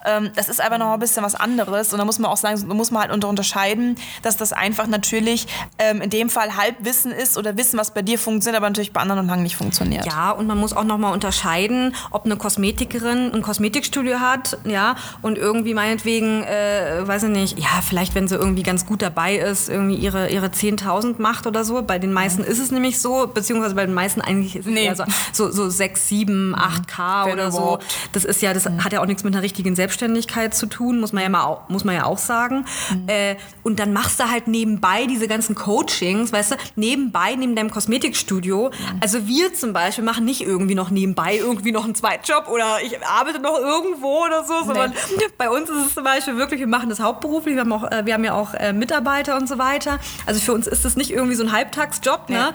Ähm, 0.04 0.30
das 0.34 0.48
ist 0.48 0.60
einfach 0.60 0.78
noch 0.78 0.92
ein 0.92 1.00
bisschen 1.00 1.25
was 1.25 1.34
anderes 1.34 1.92
und 1.92 1.98
da 1.98 2.04
muss 2.04 2.19
man 2.19 2.30
auch 2.30 2.36
sagen, 2.36 2.62
da 2.69 2.75
muss 2.75 2.90
man 2.90 3.02
halt 3.02 3.12
unter 3.12 3.28
unterscheiden, 3.28 3.96
dass 4.22 4.36
das 4.36 4.52
einfach 4.52 4.86
natürlich 4.86 5.46
ähm, 5.78 6.00
in 6.00 6.10
dem 6.10 6.30
Fall 6.30 6.56
Halbwissen 6.56 7.12
ist 7.12 7.38
oder 7.38 7.56
Wissen, 7.56 7.78
was 7.78 7.92
bei 7.92 8.02
dir 8.02 8.19
funktioniert, 8.19 8.56
aber 8.56 8.69
natürlich 8.69 8.92
bei 8.92 9.00
anderen 9.00 9.25
noch 9.25 9.30
lange 9.30 9.42
nicht 9.42 9.56
funktioniert. 9.56 10.06
Ja, 10.06 10.30
und 10.32 10.46
man 10.46 10.58
muss 10.58 10.72
auch 10.72 10.84
noch 10.84 10.98
mal 10.98 11.12
unterscheiden, 11.12 11.94
ob 12.10 12.25
eine 12.25 12.36
Kosmetikerin 12.36 13.32
ein 13.32 13.42
Kosmetikstudio 13.72 14.20
hat, 14.20 14.56
ja, 14.64 14.96
und 15.20 15.36
irgendwie 15.36 15.74
meinetwegen, 15.74 16.42
äh, 16.42 17.06
weiß 17.06 17.24
ich 17.24 17.28
nicht, 17.28 17.58
ja, 17.58 17.82
vielleicht 17.86 18.14
wenn 18.14 18.26
sie 18.26 18.34
irgendwie 18.36 18.62
ganz 18.62 18.86
gut 18.86 19.02
dabei 19.02 19.36
ist, 19.36 19.68
irgendwie 19.68 19.96
ihre, 19.96 20.30
ihre 20.30 20.46
10.000 20.46 21.16
macht 21.20 21.46
oder 21.46 21.64
so. 21.64 21.82
Bei 21.82 21.98
den 21.98 22.12
meisten 22.12 22.42
ist 22.42 22.58
es 22.58 22.70
nämlich 22.70 22.98
so, 22.98 23.26
beziehungsweise 23.32 23.74
bei 23.74 23.84
den 23.84 23.94
meisten 23.94 24.20
eigentlich 24.22 24.56
ist 24.56 24.66
es 24.66 24.72
Nee. 24.72 24.86
eher 24.86 24.96
so, 24.96 25.04
so, 25.32 25.50
so 25.50 25.68
6, 25.68 26.08
7, 26.08 26.54
8K 26.56 27.26
Wenn 27.26 27.32
oder 27.34 27.52
so. 27.52 27.78
Das 28.12 28.24
ist 28.24 28.40
ja, 28.40 28.54
das 28.54 28.64
hat 28.66 28.92
ja 28.92 29.02
auch 29.02 29.06
nichts 29.06 29.22
mit 29.24 29.34
einer 29.34 29.42
richtigen 29.42 29.76
Selbstständigkeit 29.76 30.54
zu 30.54 30.66
tun, 30.66 30.98
muss 31.00 31.12
man 31.12 31.22
ja, 31.22 31.28
mal, 31.28 31.44
au- 31.44 31.60
muss 31.68 31.84
man 31.84 31.94
ja 31.94 32.04
auch 32.04 32.18
sagen. 32.18 32.64
Äh, 33.06 33.36
und 33.62 33.78
dann 33.80 33.92
machst 33.92 34.18
du 34.18 34.30
halt 34.30 34.48
nebenbei 34.48 35.04
diese 35.06 35.28
ganzen 35.28 35.54
Coachings, 35.54 36.32
weißt 36.32 36.52
du, 36.52 36.56
nebenbei, 36.76 37.34
neben 37.34 37.54
deinem 37.54 37.70
Kosmetikstudio. 37.70 38.70
Also 39.00 39.26
wir 39.26 39.52
zum 39.52 39.72
Beispiel 39.74 40.04
machen 40.04 40.24
nicht 40.24 40.40
irgendwie 40.40 40.74
noch 40.74 40.90
nebenbei 40.90 41.36
irgendwie 41.36 41.72
noch 41.72 41.84
einen 41.84 41.94
Zweitjob 41.94 42.48
oder 42.48 42.78
ich 42.82 42.96
arbeite 43.06 43.40
noch 43.40 43.57
irgendwo 43.58 44.25
oder 44.25 44.44
so, 44.44 44.64
sondern 44.64 44.93
bei 45.37 45.50
uns 45.50 45.69
ist 45.69 45.87
es 45.87 45.94
zum 45.94 46.05
Beispiel 46.05 46.37
wirklich, 46.37 46.60
wir 46.60 46.66
machen 46.66 46.88
das 46.88 47.00
hauptberuflich, 47.00 47.55
wir 47.55 47.62
haben, 47.62 47.72
auch, 47.72 47.84
äh, 47.90 48.05
wir 48.06 48.14
haben 48.14 48.25
ja 48.25 48.34
auch 48.34 48.55
äh, 48.55 48.72
Mitarbeiter 48.72 49.37
und 49.37 49.49
so 49.49 49.58
weiter. 49.58 49.99
Also 50.26 50.40
für 50.40 50.52
uns 50.52 50.66
ist 50.66 50.84
das 50.84 50.96
nicht 50.96 51.10
irgendwie 51.10 51.34
so 51.34 51.44
ein 51.44 51.52
Halbtagsjob, 51.52 52.28
ne? 52.31 52.52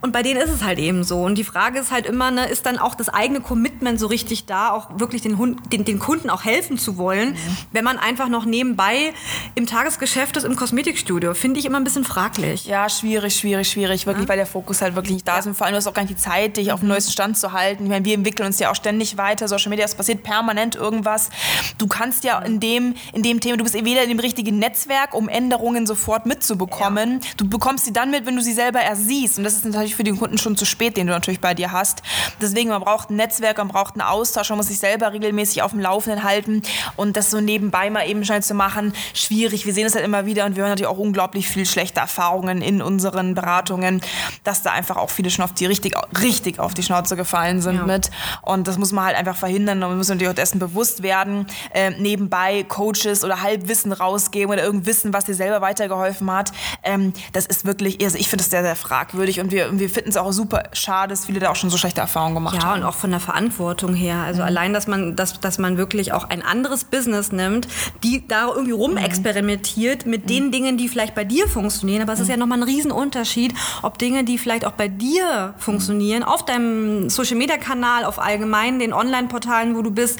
Und 0.00 0.12
bei 0.12 0.22
denen 0.22 0.40
ist 0.40 0.50
es 0.50 0.62
halt 0.62 0.78
eben 0.78 1.04
so. 1.04 1.22
Und 1.22 1.36
die 1.36 1.44
Frage 1.44 1.78
ist 1.78 1.90
halt 1.92 2.06
immer, 2.06 2.30
ne, 2.30 2.46
ist 2.48 2.66
dann 2.66 2.78
auch 2.78 2.94
das 2.94 3.08
eigene 3.08 3.40
Commitment 3.40 3.98
so 4.00 4.06
richtig 4.06 4.46
da, 4.46 4.70
auch 4.70 4.88
wirklich 4.98 5.22
den, 5.22 5.38
Hund, 5.38 5.72
den, 5.72 5.84
den 5.84 5.98
Kunden 5.98 6.30
auch 6.30 6.44
helfen 6.44 6.78
zu 6.78 6.96
wollen, 6.96 7.36
wenn 7.72 7.84
man 7.84 7.98
einfach 7.98 8.28
noch 8.28 8.44
nebenbei 8.44 9.12
im 9.54 9.66
Tagesgeschäft 9.66 10.36
ist 10.36 10.44
im 10.44 10.56
Kosmetikstudio. 10.56 11.34
Finde 11.34 11.60
ich 11.60 11.66
immer 11.66 11.78
ein 11.78 11.84
bisschen 11.84 12.04
fraglich. 12.04 12.66
Ja, 12.66 12.88
schwierig, 12.88 13.36
schwierig, 13.36 13.68
schwierig, 13.70 14.06
wirklich, 14.06 14.28
weil 14.28 14.36
der 14.36 14.46
Fokus 14.46 14.80
halt 14.82 14.94
wirklich 14.94 15.14
nicht 15.14 15.28
da 15.28 15.38
ist. 15.38 15.46
Und 15.46 15.54
vor 15.54 15.66
allem, 15.66 15.72
du 15.74 15.78
hast 15.78 15.86
auch 15.86 15.94
gar 15.94 16.02
nicht 16.02 16.14
die 16.18 16.22
Zeit, 16.22 16.56
dich 16.56 16.70
auf 16.72 16.80
Mhm. 16.80 16.86
den 16.86 16.88
neuesten 16.90 17.12
Stand 17.12 17.38
zu 17.38 17.52
halten. 17.52 17.84
Ich 17.84 17.90
meine, 17.90 18.04
wir 18.04 18.14
entwickeln 18.14 18.46
uns 18.46 18.58
ja 18.58 18.70
auch 18.70 18.74
ständig 18.74 19.16
weiter. 19.16 19.48
Social 19.48 19.70
Media, 19.70 19.84
es 19.84 19.94
passiert 19.94 20.22
permanent 20.22 20.43
irgendwas. 20.74 21.30
Du 21.78 21.86
kannst 21.86 22.24
ja 22.24 22.38
in 22.40 22.60
dem, 22.60 22.94
in 23.12 23.22
dem 23.22 23.40
Thema, 23.40 23.56
du 23.56 23.64
bist 23.64 23.74
eh 23.74 23.84
weder 23.84 24.02
in 24.02 24.08
dem 24.08 24.18
richtigen 24.18 24.58
Netzwerk, 24.58 25.14
um 25.14 25.28
Änderungen 25.28 25.86
sofort 25.86 26.26
mitzubekommen. 26.26 27.20
Du 27.36 27.48
bekommst 27.48 27.84
sie 27.84 27.92
dann 27.92 28.10
mit, 28.10 28.26
wenn 28.26 28.36
du 28.36 28.42
sie 28.42 28.52
selber 28.52 28.80
erst 28.80 29.06
siehst. 29.08 29.38
Und 29.38 29.44
das 29.44 29.54
ist 29.54 29.64
natürlich 29.64 29.96
für 29.96 30.04
den 30.04 30.18
Kunden 30.18 30.38
schon 30.38 30.56
zu 30.56 30.64
spät, 30.64 30.96
den 30.96 31.06
du 31.06 31.12
natürlich 31.12 31.40
bei 31.40 31.54
dir 31.54 31.72
hast. 31.72 32.02
Deswegen, 32.40 32.70
man 32.70 32.82
braucht 32.82 33.10
ein 33.10 33.16
Netzwerk, 33.16 33.58
man 33.58 33.68
braucht 33.68 33.94
einen 33.94 34.02
Austausch, 34.02 34.48
man 34.50 34.58
muss 34.58 34.68
sich 34.68 34.78
selber 34.78 35.12
regelmäßig 35.12 35.62
auf 35.62 35.70
dem 35.72 35.80
Laufenden 35.80 36.22
halten. 36.24 36.62
Und 36.96 37.16
das 37.16 37.30
so 37.30 37.40
nebenbei 37.40 37.90
mal 37.90 38.08
eben 38.08 38.24
schnell 38.24 38.42
zu 38.42 38.54
machen, 38.54 38.92
schwierig. 39.14 39.66
Wir 39.66 39.74
sehen 39.74 39.86
es 39.86 39.94
halt 39.94 40.04
immer 40.04 40.26
wieder 40.26 40.44
und 40.46 40.56
wir 40.56 40.62
hören 40.62 40.70
natürlich 40.70 40.88
auch 40.88 40.98
unglaublich 40.98 41.48
viel 41.48 41.66
schlechte 41.66 42.00
Erfahrungen 42.00 42.62
in 42.62 42.82
unseren 42.82 43.34
Beratungen, 43.34 44.00
dass 44.44 44.62
da 44.62 44.72
einfach 44.72 44.96
auch 44.96 45.10
viele 45.10 45.30
schon 45.30 45.44
auf 45.44 45.52
die 45.52 45.66
richtig, 45.66 45.94
richtig 46.20 46.58
auf 46.58 46.74
die 46.74 46.82
Schnauze 46.82 47.16
gefallen 47.16 47.60
sind 47.60 47.76
Ja. 47.76 47.86
mit. 47.86 48.10
Und 48.42 48.68
das 48.68 48.78
muss 48.78 48.92
man 48.92 49.04
halt 49.04 49.16
einfach 49.16 49.36
verhindern 49.36 49.82
und 49.82 49.88
man 49.90 49.98
muss 49.98 50.08
natürlich 50.08 50.28
auch 50.30 50.33
dessen 50.34 50.58
bewusst 50.58 51.02
werden. 51.02 51.46
Äh, 51.72 51.90
nebenbei 51.90 52.64
Coaches 52.64 53.24
oder 53.24 53.42
Halbwissen 53.42 53.92
rausgeben 53.92 54.52
oder 54.52 54.62
irgendein 54.64 54.86
Wissen, 54.86 55.12
was 55.12 55.24
dir 55.24 55.34
selber 55.34 55.60
weitergeholfen 55.60 56.30
hat. 56.30 56.52
Ähm, 56.82 57.12
das 57.32 57.46
ist 57.46 57.64
wirklich, 57.64 58.02
also 58.04 58.18
ich 58.18 58.28
finde 58.28 58.42
das 58.44 58.50
sehr, 58.50 58.62
sehr 58.62 58.76
fragwürdig 58.76 59.40
und 59.40 59.50
wir, 59.52 59.78
wir 59.78 59.88
finden 59.90 60.10
es 60.10 60.16
auch 60.16 60.32
super 60.32 60.64
schade, 60.72 61.10
dass 61.10 61.26
viele 61.26 61.40
da 61.40 61.50
auch 61.50 61.56
schon 61.56 61.70
so 61.70 61.76
schlechte 61.76 62.00
Erfahrungen 62.00 62.34
gemacht 62.34 62.56
Ja, 62.56 62.64
haben. 62.64 62.80
und 62.82 62.86
auch 62.86 62.94
von 62.94 63.10
der 63.10 63.20
Verantwortung 63.20 63.94
her. 63.94 64.16
Also 64.18 64.42
allein, 64.42 64.72
dass 64.72 64.86
man, 64.86 65.16
dass, 65.16 65.40
dass 65.40 65.58
man 65.58 65.76
wirklich 65.76 66.12
auch 66.12 66.28
ein 66.28 66.42
anderes 66.42 66.84
Business 66.84 67.32
nimmt, 67.32 67.68
die 68.02 68.26
da 68.26 68.48
irgendwie 68.48 68.72
rumexperimentiert 68.72 70.06
mit 70.06 70.28
den 70.28 70.50
Dingen, 70.50 70.76
die 70.76 70.88
vielleicht 70.88 71.14
bei 71.14 71.24
dir 71.24 71.48
funktionieren. 71.48 72.02
Aber 72.02 72.12
es 72.12 72.20
ist 72.20 72.28
ja 72.28 72.36
nochmal 72.36 72.58
ein 72.58 72.64
Riesenunterschied, 72.64 73.54
ob 73.82 73.98
Dinge, 73.98 74.24
die 74.24 74.38
vielleicht 74.38 74.64
auch 74.64 74.72
bei 74.72 74.88
dir 74.88 75.54
funktionieren, 75.58 76.22
auf 76.22 76.44
deinem 76.44 77.08
Social 77.10 77.36
Media 77.36 77.56
Kanal, 77.56 78.04
auf 78.04 78.18
allgemein 78.18 78.78
den 78.78 78.92
Online-Portalen, 78.92 79.76
wo 79.76 79.82
du 79.82 79.90
bist, 79.90 80.18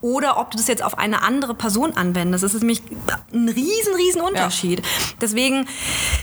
oder 0.00 0.38
ob 0.38 0.50
du 0.50 0.56
das 0.56 0.66
jetzt 0.66 0.82
auf 0.82 0.98
eine 0.98 1.22
andere 1.22 1.54
Person 1.54 1.96
anwendest. 1.96 2.42
Das 2.44 2.54
ist 2.54 2.60
nämlich 2.60 2.82
ein 3.32 3.48
riesen, 3.48 3.94
riesen 3.96 4.20
Unterschied. 4.20 4.80
Ja. 4.80 4.86
Deswegen, 5.20 5.66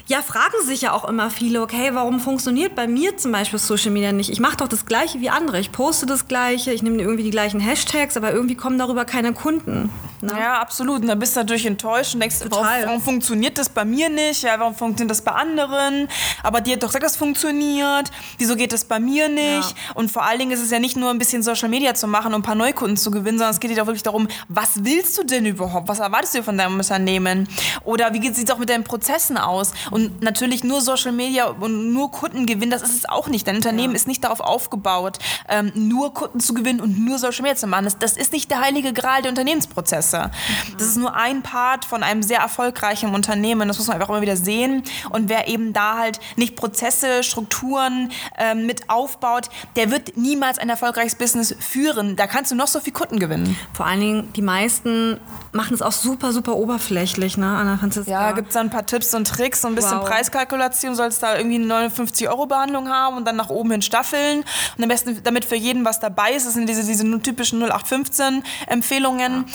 ja, 0.07 0.22
fragen 0.22 0.65
sich 0.65 0.81
ja 0.81 0.93
auch 0.93 1.05
immer 1.05 1.29
viele, 1.29 1.62
okay, 1.62 1.91
warum 1.93 2.19
funktioniert 2.19 2.75
bei 2.75 2.88
mir 2.88 3.17
zum 3.17 3.31
Beispiel 3.31 3.60
Social 3.60 3.91
Media 3.91 4.12
nicht? 4.12 4.29
Ich 4.29 4.39
mache 4.39 4.57
doch 4.57 4.67
das 4.67 4.86
Gleiche 4.86 5.22
wie 5.22 5.29
andere. 5.29 5.60
Ich 5.60 5.72
poste 5.72 6.05
das 6.05 6.27
Gleiche, 6.27 6.72
ich 6.72 6.81
nehme 6.81 7.01
irgendwie 7.01 7.24
die 7.24 7.29
gleichen 7.29 7.60
Hashtags, 7.60 8.17
aber 8.17 8.31
irgendwie 8.31 8.55
kommen 8.55 8.79
darüber 8.79 9.05
keine 9.05 9.34
Kunden. 9.34 9.89
Ne? 10.22 10.34
Ja, 10.39 10.60
absolut. 10.60 11.01
Und 11.01 11.07
da 11.07 11.15
bist 11.15 11.36
du 11.36 11.41
natürlich 11.41 11.65
enttäuscht 11.65 12.15
und 12.15 12.22
denkst, 12.22 12.38
warum, 12.50 12.65
warum, 12.65 13.01
funktioniert 13.01 13.57
das 13.57 13.69
bei 13.69 13.86
mir 13.86 14.10
nicht? 14.10 14.41
Ja, 14.41 14.60
warum 14.60 14.74
funktioniert 14.74 15.12
das 15.12 15.22
bei 15.22 15.31
anderen? 15.31 16.07
Aber 16.41 16.62
die 16.62 16.74
hat 16.74 16.81
doch 16.81 16.88
gesagt, 16.88 17.03
das 17.03 17.15
funktioniert. 17.15 18.10
Wieso 18.38 18.55
geht 18.55 18.74
das 18.74 18.86
bei 18.86 19.00
mir 19.00 19.29
nicht? 19.29 19.72
Ja. 19.72 19.93
Und 19.93 20.12
vor 20.12 20.24
allen 20.24 20.39
Dingen 20.39 20.51
ist 20.51 20.63
es 20.63 20.72
ja 20.72 20.79
nicht 20.79 20.98
nur 20.98 21.12
ein 21.12 21.19
bisschen 21.19 21.43
Social 21.43 21.69
Media 21.69 21.93
zu 21.93 22.07
machen, 22.07 22.34
um 22.34 22.39
ein 22.39 22.43
paar 22.43 22.55
Neukunden 22.55 22.98
zu 22.98 23.12
gewinnen, 23.12 23.38
sondern 23.38 23.53
es 23.53 23.60
geht 23.60 23.67
dir 23.76 23.84
auch 23.84 23.88
wirklich 23.88 24.04
darum, 24.04 24.28
was 24.48 24.84
willst 24.84 25.18
du 25.18 25.24
denn 25.24 25.46
überhaupt? 25.46 25.88
Was 25.88 26.00
erwartest 26.00 26.36
du 26.36 26.44
von 26.44 26.58
deinem 26.58 26.76
Unternehmen? 26.76 27.48
Oder 27.84 28.14
wie 28.14 28.22
sieht 28.34 28.48
es 28.48 28.52
auch 28.52 28.58
mit 28.58 28.70
deinen 28.70 28.84
Prozessen 28.84 29.38
aus? 29.38 29.74
Und 29.92 30.22
natürlich 30.22 30.64
nur 30.64 30.82
Social 30.82 31.12
Media 31.12 31.48
und 31.48 31.94
nur 31.94 32.12
Kundengewinn, 32.12 32.70
das 32.70 32.82
ist 32.82 32.96
es 32.96 33.10
auch 33.10 33.28
nicht. 33.28 33.48
Dein 33.48 33.58
Unternehmen 33.58 33.94
ja. 33.94 33.98
ist 33.98 34.08
nicht 34.08 34.24
darauf 34.24 34.40
aufgebaut, 34.40 35.20
ähm, 35.50 35.72
nur 35.76 36.14
Kunden 36.14 36.40
zu 36.40 36.54
gewinnen 36.54 36.80
und 36.80 37.00
nur 37.00 37.18
Social 37.18 37.44
Media 37.44 37.56
zu 37.56 37.68
machen. 37.68 37.86
Das, 37.86 37.98
das 37.98 38.18
ist 38.18 38.34
nicht 38.34 38.50
der 38.52 38.62
heilige 38.62 38.94
Gral 38.94 39.22
der 39.22 39.32
Unternehmensprozesse. 39.32 40.32
Mhm. 40.32 40.78
Das 40.78 40.88
ist 40.88 40.98
nur 40.98 41.16
ein 41.16 41.44
Part 41.44 41.86
von 41.86 42.04
einem 42.04 42.24
sehr 42.24 42.40
erfolgreichen 42.40 43.14
Unternehmen. 43.14 43.68
Das 43.68 43.78
muss 43.78 43.88
man 43.88 43.96
einfach 43.96 44.10
immer 44.10 44.22
wieder 44.22 44.38
sehen. 44.38 44.84
Und 45.10 45.30
wer 45.30 45.48
eben 45.48 45.74
da 45.74 45.98
halt 45.98 46.20
nicht 46.36 46.56
Prozesse, 46.56 47.24
Strukturen 47.24 48.12
ähm, 48.38 48.66
mit 48.66 48.90
aufbaut, 48.90 49.50
der 49.76 49.92
wird 49.92 50.18
niemals 50.18 50.60
ein 50.60 50.70
erfolgreiches 50.70 51.16
Business 51.16 51.56
führen. 51.60 52.16
Da 52.16 52.28
kannst 52.28 52.52
du 52.52 52.56
noch 52.56 52.68
so 52.68 52.80
viel 52.80 52.94
Kunden 52.94 53.20
gewinnen. 53.20 53.57
Vor 53.74 53.86
allen 53.86 54.00
Dingen, 54.00 54.34
die 54.34 54.42
meisten 54.42 55.20
machen 55.52 55.74
es 55.74 55.82
auch 55.82 55.92
super, 55.92 56.32
super 56.32 56.56
oberflächlich, 56.56 57.38
ne, 57.38 57.46
Anna 57.46 57.78
Franziska? 57.78 58.12
Ja, 58.12 58.32
gibt 58.32 58.50
es 58.50 58.54
da 58.54 58.62
ein 58.62 58.70
paar 58.70 58.86
Tipps 58.86 59.14
und 59.14 59.28
Tricks, 59.28 59.62
so 59.62 59.68
ein 59.68 59.76
bisschen 59.76 60.00
wow. 60.00 60.08
Preiskalkulation, 60.08 60.96
sollst 60.96 61.24
da 61.24 61.38
irgendwie 61.38 61.56
eine 61.56 61.90
59-Euro-Behandlung 61.90 62.90
haben 62.90 63.18
und 63.18 63.26
dann 63.26 63.36
nach 63.36 63.50
oben 63.50 63.72
hin 63.72 63.82
staffeln. 63.82 64.44
Und 64.78 64.84
am 64.84 64.90
besten, 64.90 65.20
damit 65.24 65.46
für 65.46 65.56
jeden 65.56 65.84
was 65.86 66.00
dabei 66.00 66.34
ist, 66.34 66.46
das 66.46 66.54
sind 66.54 66.70
diese, 66.70 66.84
diese 66.84 67.04
typischen 67.22 67.64
0815-Empfehlungen. 67.64 69.46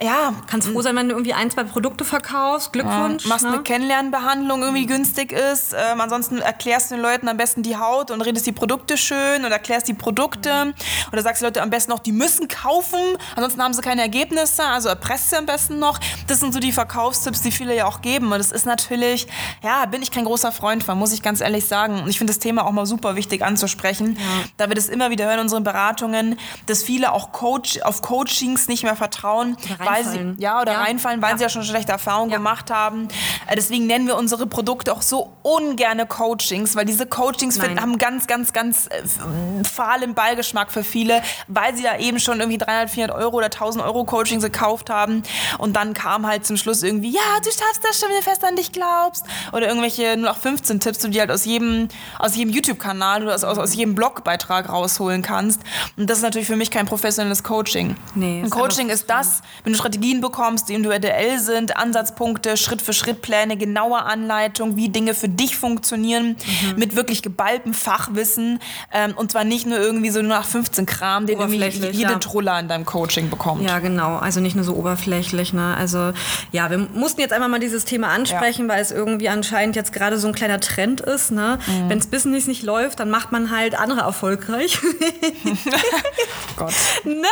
Ja. 0.00 0.06
ja. 0.06 0.34
Kannst 0.46 0.68
froh 0.68 0.82
sein, 0.82 0.96
wenn 0.96 1.08
du 1.08 1.14
irgendwie 1.14 1.34
ein, 1.34 1.50
zwei 1.50 1.64
Produkte 1.64 2.04
verkaufst. 2.04 2.72
Glückwunsch. 2.72 3.24
Ja. 3.24 3.28
Machst 3.28 3.44
ne? 3.44 3.52
eine 3.52 3.62
Kennenlernbehandlung, 3.62 4.62
irgendwie 4.62 4.86
günstig 4.86 5.32
ist. 5.32 5.74
Ähm, 5.74 6.00
ansonsten 6.00 6.38
erklärst 6.38 6.90
du 6.90 6.96
den 6.96 7.02
Leuten 7.02 7.28
am 7.28 7.36
besten 7.36 7.62
die 7.62 7.76
Haut 7.76 8.10
und 8.10 8.20
redest 8.20 8.46
die 8.46 8.52
Produkte 8.52 8.96
schön 8.96 9.44
und 9.44 9.52
erklärst 9.52 9.88
die 9.88 9.94
Produkte. 9.94 10.74
Oder 11.12 11.22
sagst 11.22 11.42
die 11.42 11.46
Leute 11.46 11.62
am 11.62 11.70
besten 11.70 11.92
noch, 11.92 12.00
die 12.00 12.12
müssen 12.12 12.48
kaufen, 12.48 12.98
ansonsten 13.36 13.51
haben 13.60 13.74
sie 13.74 13.82
keine 13.82 14.02
Ergebnisse. 14.02 14.64
Also 14.64 14.88
erpresst 14.88 15.30
sie 15.30 15.36
am 15.36 15.46
besten 15.46 15.78
noch. 15.78 15.98
Das 16.26 16.40
sind 16.40 16.54
so 16.54 16.60
die 16.60 16.72
Verkaufstipps, 16.72 17.42
die 17.42 17.50
viele 17.50 17.74
ja 17.74 17.86
auch 17.86 18.00
geben. 18.00 18.32
Und 18.32 18.38
das 18.38 18.52
ist 18.52 18.66
natürlich, 18.66 19.26
ja, 19.62 19.84
bin 19.86 20.02
ich 20.02 20.10
kein 20.10 20.24
großer 20.24 20.52
Freund 20.52 20.84
von, 20.84 20.98
muss 20.98 21.12
ich 21.12 21.22
ganz 21.22 21.40
ehrlich 21.40 21.66
sagen. 21.66 22.00
Und 22.02 22.08
ich 22.08 22.18
finde 22.18 22.32
das 22.32 22.38
Thema 22.38 22.64
auch 22.64 22.72
mal 22.72 22.86
super 22.86 23.16
wichtig 23.16 23.42
anzusprechen, 23.42 24.16
ja. 24.18 24.44
da 24.56 24.68
wir 24.68 24.74
das 24.74 24.88
immer 24.88 25.10
wieder 25.10 25.26
hören 25.26 25.34
in 25.34 25.40
unseren 25.40 25.64
Beratungen, 25.64 26.38
dass 26.66 26.82
viele 26.82 27.12
auch 27.12 27.32
Coach, 27.32 27.80
auf 27.82 28.02
Coachings 28.02 28.68
nicht 28.68 28.82
mehr 28.84 28.96
vertrauen, 28.96 29.56
weil 29.78 30.04
sie, 30.04 30.34
ja, 30.38 30.60
oder 30.60 30.72
ja. 30.72 30.82
reinfallen, 30.82 31.20
weil 31.22 31.32
ja. 31.32 31.36
sie 31.38 31.42
ja 31.44 31.48
schon 31.48 31.64
schlechte 31.64 31.92
Erfahrungen 31.92 32.30
gemacht 32.30 32.70
haben. 32.70 33.08
Äh, 33.46 33.56
deswegen 33.56 33.86
nennen 33.86 34.06
wir 34.06 34.16
unsere 34.16 34.46
Produkte 34.46 34.92
auch 34.92 35.02
so 35.02 35.32
ungerne 35.42 36.06
Coachings, 36.06 36.76
weil 36.76 36.84
diese 36.84 37.06
Coachings 37.06 37.58
finden, 37.58 37.80
haben 37.80 37.98
ganz, 37.98 38.26
ganz, 38.26 38.52
ganz 38.52 38.86
äh, 38.86 39.64
fahlen 39.64 40.14
Beigeschmack 40.14 40.70
für 40.70 40.84
viele, 40.84 41.22
weil 41.48 41.76
sie 41.76 41.84
ja 41.84 41.98
eben 41.98 42.18
schon 42.18 42.40
irgendwie 42.40 42.58
300, 42.58 42.90
400 42.90 43.16
Euro 43.16 43.40
oder 43.42 43.52
1000 43.52 43.84
Euro 43.84 44.04
Coachings 44.04 44.44
gekauft 44.44 44.90
haben 44.90 45.22
und 45.58 45.74
dann 45.74 45.94
kam 45.94 46.26
halt 46.26 46.46
zum 46.46 46.56
Schluss 46.56 46.82
irgendwie, 46.82 47.10
ja, 47.10 47.20
du 47.42 47.50
schaffst 47.50 47.82
das 47.82 47.98
schon, 47.98 48.08
wenn 48.08 48.16
du 48.16 48.22
fest 48.22 48.44
an 48.44 48.56
dich 48.56 48.72
glaubst 48.72 49.24
oder 49.52 49.68
irgendwelche 49.68 50.12
0815 50.12 50.80
Tipps, 50.80 50.98
die 50.98 51.10
du 51.10 51.20
halt 51.20 51.30
aus 51.30 51.44
jedem, 51.44 51.88
aus 52.18 52.36
jedem 52.36 52.52
YouTube-Kanal 52.52 53.22
oder 53.22 53.34
aus, 53.34 53.44
aus, 53.44 53.58
aus 53.58 53.74
jedem 53.74 53.94
Blogbeitrag 53.94 54.68
rausholen 54.68 55.22
kannst 55.22 55.60
und 55.96 56.08
das 56.08 56.18
ist 56.18 56.22
natürlich 56.22 56.46
für 56.46 56.56
mich 56.56 56.70
kein 56.70 56.86
professionelles 56.86 57.42
Coaching. 57.42 57.96
Nee, 58.14 58.42
Ein 58.44 58.50
Coaching 58.50 58.88
ist 58.88 59.10
das, 59.10 59.42
wenn 59.64 59.72
du 59.72 59.78
Strategien 59.78 60.20
bekommst, 60.20 60.68
die 60.68 60.74
individuell 60.74 61.38
sind, 61.38 61.76
Ansatzpunkte, 61.76 62.56
Schritt-für-Schritt-Pläne, 62.56 63.56
genaue 63.56 64.02
Anleitung, 64.02 64.76
wie 64.76 64.88
Dinge 64.88 65.14
für 65.14 65.28
dich 65.28 65.56
funktionieren, 65.56 66.36
mhm. 66.36 66.78
mit 66.78 66.96
wirklich 66.96 67.22
geballtem 67.22 67.74
Fachwissen 67.74 68.60
ähm, 68.92 69.14
und 69.16 69.32
zwar 69.32 69.44
nicht 69.44 69.66
nur 69.66 69.78
irgendwie 69.78 70.10
so 70.10 70.20
nur 70.20 70.30
nach 70.30 70.44
15 70.44 70.86
Kram, 70.86 71.26
den 71.26 71.40
irgendwie 71.40 71.58
jede 71.62 72.12
ja. 72.12 72.18
Truller 72.18 72.58
in 72.60 72.68
deinem 72.68 72.84
Coaching 72.84 73.30
bekommt. 73.32 73.62
Ja, 73.62 73.80
genau. 73.80 74.18
Also 74.18 74.40
nicht 74.40 74.54
nur 74.54 74.64
so 74.64 74.74
oberflächlich. 74.74 75.52
Ne? 75.52 75.74
Also 75.76 76.12
ja, 76.52 76.70
wir 76.70 76.78
mussten 76.78 77.20
jetzt 77.20 77.32
einmal 77.32 77.48
mal 77.48 77.58
dieses 77.58 77.84
Thema 77.84 78.08
ansprechen, 78.08 78.68
ja. 78.68 78.74
weil 78.74 78.82
es 78.82 78.92
irgendwie 78.92 79.28
anscheinend 79.28 79.74
jetzt 79.74 79.92
gerade 79.92 80.18
so 80.18 80.28
ein 80.28 80.34
kleiner 80.34 80.60
Trend 80.60 81.00
ist. 81.00 81.32
Ne? 81.32 81.58
Mhm. 81.66 81.88
Wenn 81.88 81.98
das 81.98 82.06
Business 82.06 82.46
nicht 82.46 82.62
läuft, 82.62 83.00
dann 83.00 83.10
macht 83.10 83.32
man 83.32 83.50
halt 83.50 83.76
andere 83.76 84.02
erfolgreich. 84.02 84.78
Gott. 86.56 86.74
Ne? 87.04 87.26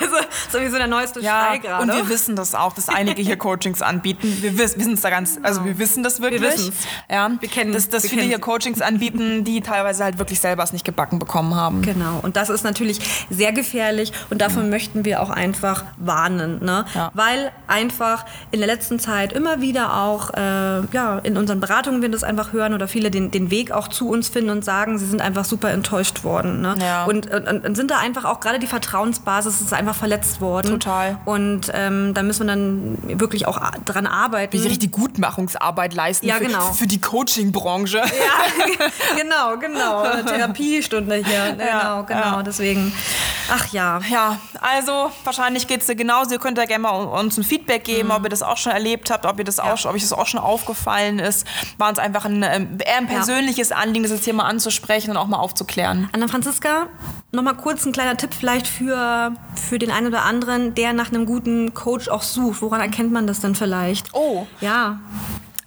Also 0.00 0.16
sowieso 0.50 0.76
der 0.76 0.86
neueste 0.86 1.20
ja, 1.20 1.46
Schrei 1.46 1.58
gerade. 1.58 1.82
Und 1.82 1.92
wir 1.92 2.08
wissen 2.08 2.36
das 2.36 2.54
auch, 2.54 2.72
dass 2.72 2.88
einige 2.88 3.20
hier 3.20 3.36
Coachings 3.44 3.82
anbieten. 3.82 4.38
Wir 4.40 4.56
wissen 4.56 4.94
es 4.94 5.00
da 5.00 5.10
ganz, 5.10 5.38
also 5.42 5.64
wir 5.64 5.78
wissen 5.78 6.02
das 6.02 6.20
wirklich. 6.20 6.42
Wir 6.42 6.72
ja, 7.10 7.30
wir 7.38 7.48
kennen, 7.48 7.72
dass, 7.72 7.88
dass 7.88 8.04
wir 8.04 8.10
viele 8.10 8.22
hier 8.22 8.38
Coachings 8.38 8.80
anbieten, 8.80 9.44
die 9.44 9.60
teilweise 9.60 10.04
halt 10.04 10.18
wirklich 10.18 10.40
selber 10.40 10.62
es 10.62 10.72
nicht 10.72 10.84
gebacken 10.84 11.18
bekommen 11.18 11.56
haben. 11.56 11.82
Genau. 11.82 12.20
Und 12.22 12.36
das 12.36 12.50
ist 12.50 12.62
natürlich 12.62 13.00
sehr 13.30 13.52
gefährlich 13.52 14.12
und 14.30 14.40
davon 14.40 14.64
mhm. 14.64 14.70
möchten 14.70 15.04
wir 15.04 15.20
auch 15.20 15.23
einfach 15.30 15.84
warnen, 15.96 16.64
ne? 16.64 16.84
Ja. 16.94 17.10
Weil 17.14 17.52
einfach 17.66 18.24
in 18.50 18.60
der 18.60 18.66
letzten 18.66 18.98
Zeit 18.98 19.32
immer 19.32 19.60
wieder 19.60 19.96
auch 19.96 20.32
äh, 20.34 20.86
ja 20.92 21.18
in 21.22 21.36
unseren 21.36 21.60
Beratungen 21.60 22.02
wir 22.02 22.08
das 22.10 22.24
einfach 22.24 22.52
hören 22.52 22.74
oder 22.74 22.88
viele 22.88 23.10
den, 23.10 23.30
den 23.30 23.50
Weg 23.50 23.72
auch 23.72 23.88
zu 23.88 24.08
uns 24.08 24.28
finden 24.28 24.50
und 24.50 24.64
sagen, 24.64 24.98
sie 24.98 25.06
sind 25.06 25.20
einfach 25.20 25.44
super 25.44 25.70
enttäuscht 25.70 26.24
worden, 26.24 26.60
ne? 26.60 26.76
Ja. 26.80 27.04
Und, 27.04 27.30
und, 27.30 27.64
und 27.64 27.74
sind 27.74 27.90
da 27.90 27.98
einfach 27.98 28.24
auch 28.24 28.40
gerade 28.40 28.58
die 28.58 28.66
Vertrauensbasis 28.66 29.60
ist 29.60 29.72
einfach 29.72 29.94
verletzt 29.94 30.40
worden. 30.40 30.68
Total. 30.68 31.18
Und 31.24 31.70
ähm, 31.74 32.14
da 32.14 32.22
müssen 32.22 32.46
wir 32.46 32.54
dann 32.54 32.98
wirklich 33.20 33.46
auch 33.46 33.60
dran 33.84 34.06
arbeiten. 34.06 34.52
Wie 34.52 34.66
richtig 34.66 34.92
Gutmachungsarbeit 34.92 35.94
leisten 35.94 36.26
ja, 36.26 36.38
genau. 36.38 36.60
für, 36.72 36.74
für 36.74 36.86
die 36.86 37.00
Coaching-Branche. 37.00 37.98
Ja, 37.98 38.86
genau, 39.16 39.56
genau. 39.58 40.02
Therapiestunde 40.26 41.16
hier. 41.16 41.34
Ja, 41.34 41.50
genau, 41.52 42.02
genau. 42.04 42.36
Ja. 42.36 42.42
Deswegen, 42.42 42.92
ach 43.50 43.72
ja. 43.72 44.00
Ja, 44.10 44.38
also 44.60 45.10
wahrscheinlich 45.24 45.66
geht 45.66 45.80
es 45.80 45.86
dir 45.86 45.94
genauso. 45.94 46.32
Ihr 46.32 46.38
könnt 46.38 46.58
ja 46.58 46.64
gerne 46.64 46.82
mal 46.82 46.90
uns 46.90 47.36
ein 47.36 47.44
Feedback 47.44 47.84
geben, 47.84 48.08
mhm. 48.08 48.14
ob 48.14 48.24
ihr 48.24 48.28
das 48.28 48.42
auch 48.42 48.56
schon 48.56 48.72
erlebt 48.72 49.10
habt, 49.10 49.26
ob, 49.26 49.38
ihr 49.38 49.44
das 49.44 49.60
auch, 49.60 49.84
ob 49.84 49.94
euch 49.94 50.02
das 50.02 50.12
auch 50.12 50.26
schon 50.26 50.40
aufgefallen 50.40 51.18
ist. 51.18 51.46
War 51.78 51.88
uns 51.88 51.98
einfach 51.98 52.24
ein, 52.24 52.42
ähm, 52.42 52.78
eher 52.84 52.98
ein 52.98 53.06
persönliches 53.06 53.72
Anliegen, 53.72 54.08
das 54.08 54.20
Thema 54.20 54.44
anzusprechen 54.44 55.10
und 55.10 55.16
auch 55.16 55.26
mal 55.26 55.38
aufzuklären. 55.38 56.08
Anna 56.12 56.28
Franziska, 56.28 56.88
nochmal 57.32 57.56
kurz 57.56 57.84
ein 57.84 57.92
kleiner 57.92 58.16
Tipp 58.16 58.34
vielleicht 58.34 58.66
für, 58.66 59.34
für 59.68 59.78
den 59.78 59.90
einen 59.90 60.08
oder 60.08 60.24
anderen, 60.24 60.74
der 60.74 60.92
nach 60.92 61.08
einem 61.08 61.26
guten 61.26 61.74
Coach 61.74 62.08
auch 62.08 62.22
sucht. 62.22 62.62
Woran 62.62 62.80
erkennt 62.80 63.12
man 63.12 63.26
das 63.26 63.40
denn 63.40 63.54
vielleicht? 63.54 64.12
Oh. 64.12 64.46
Ja. 64.60 65.00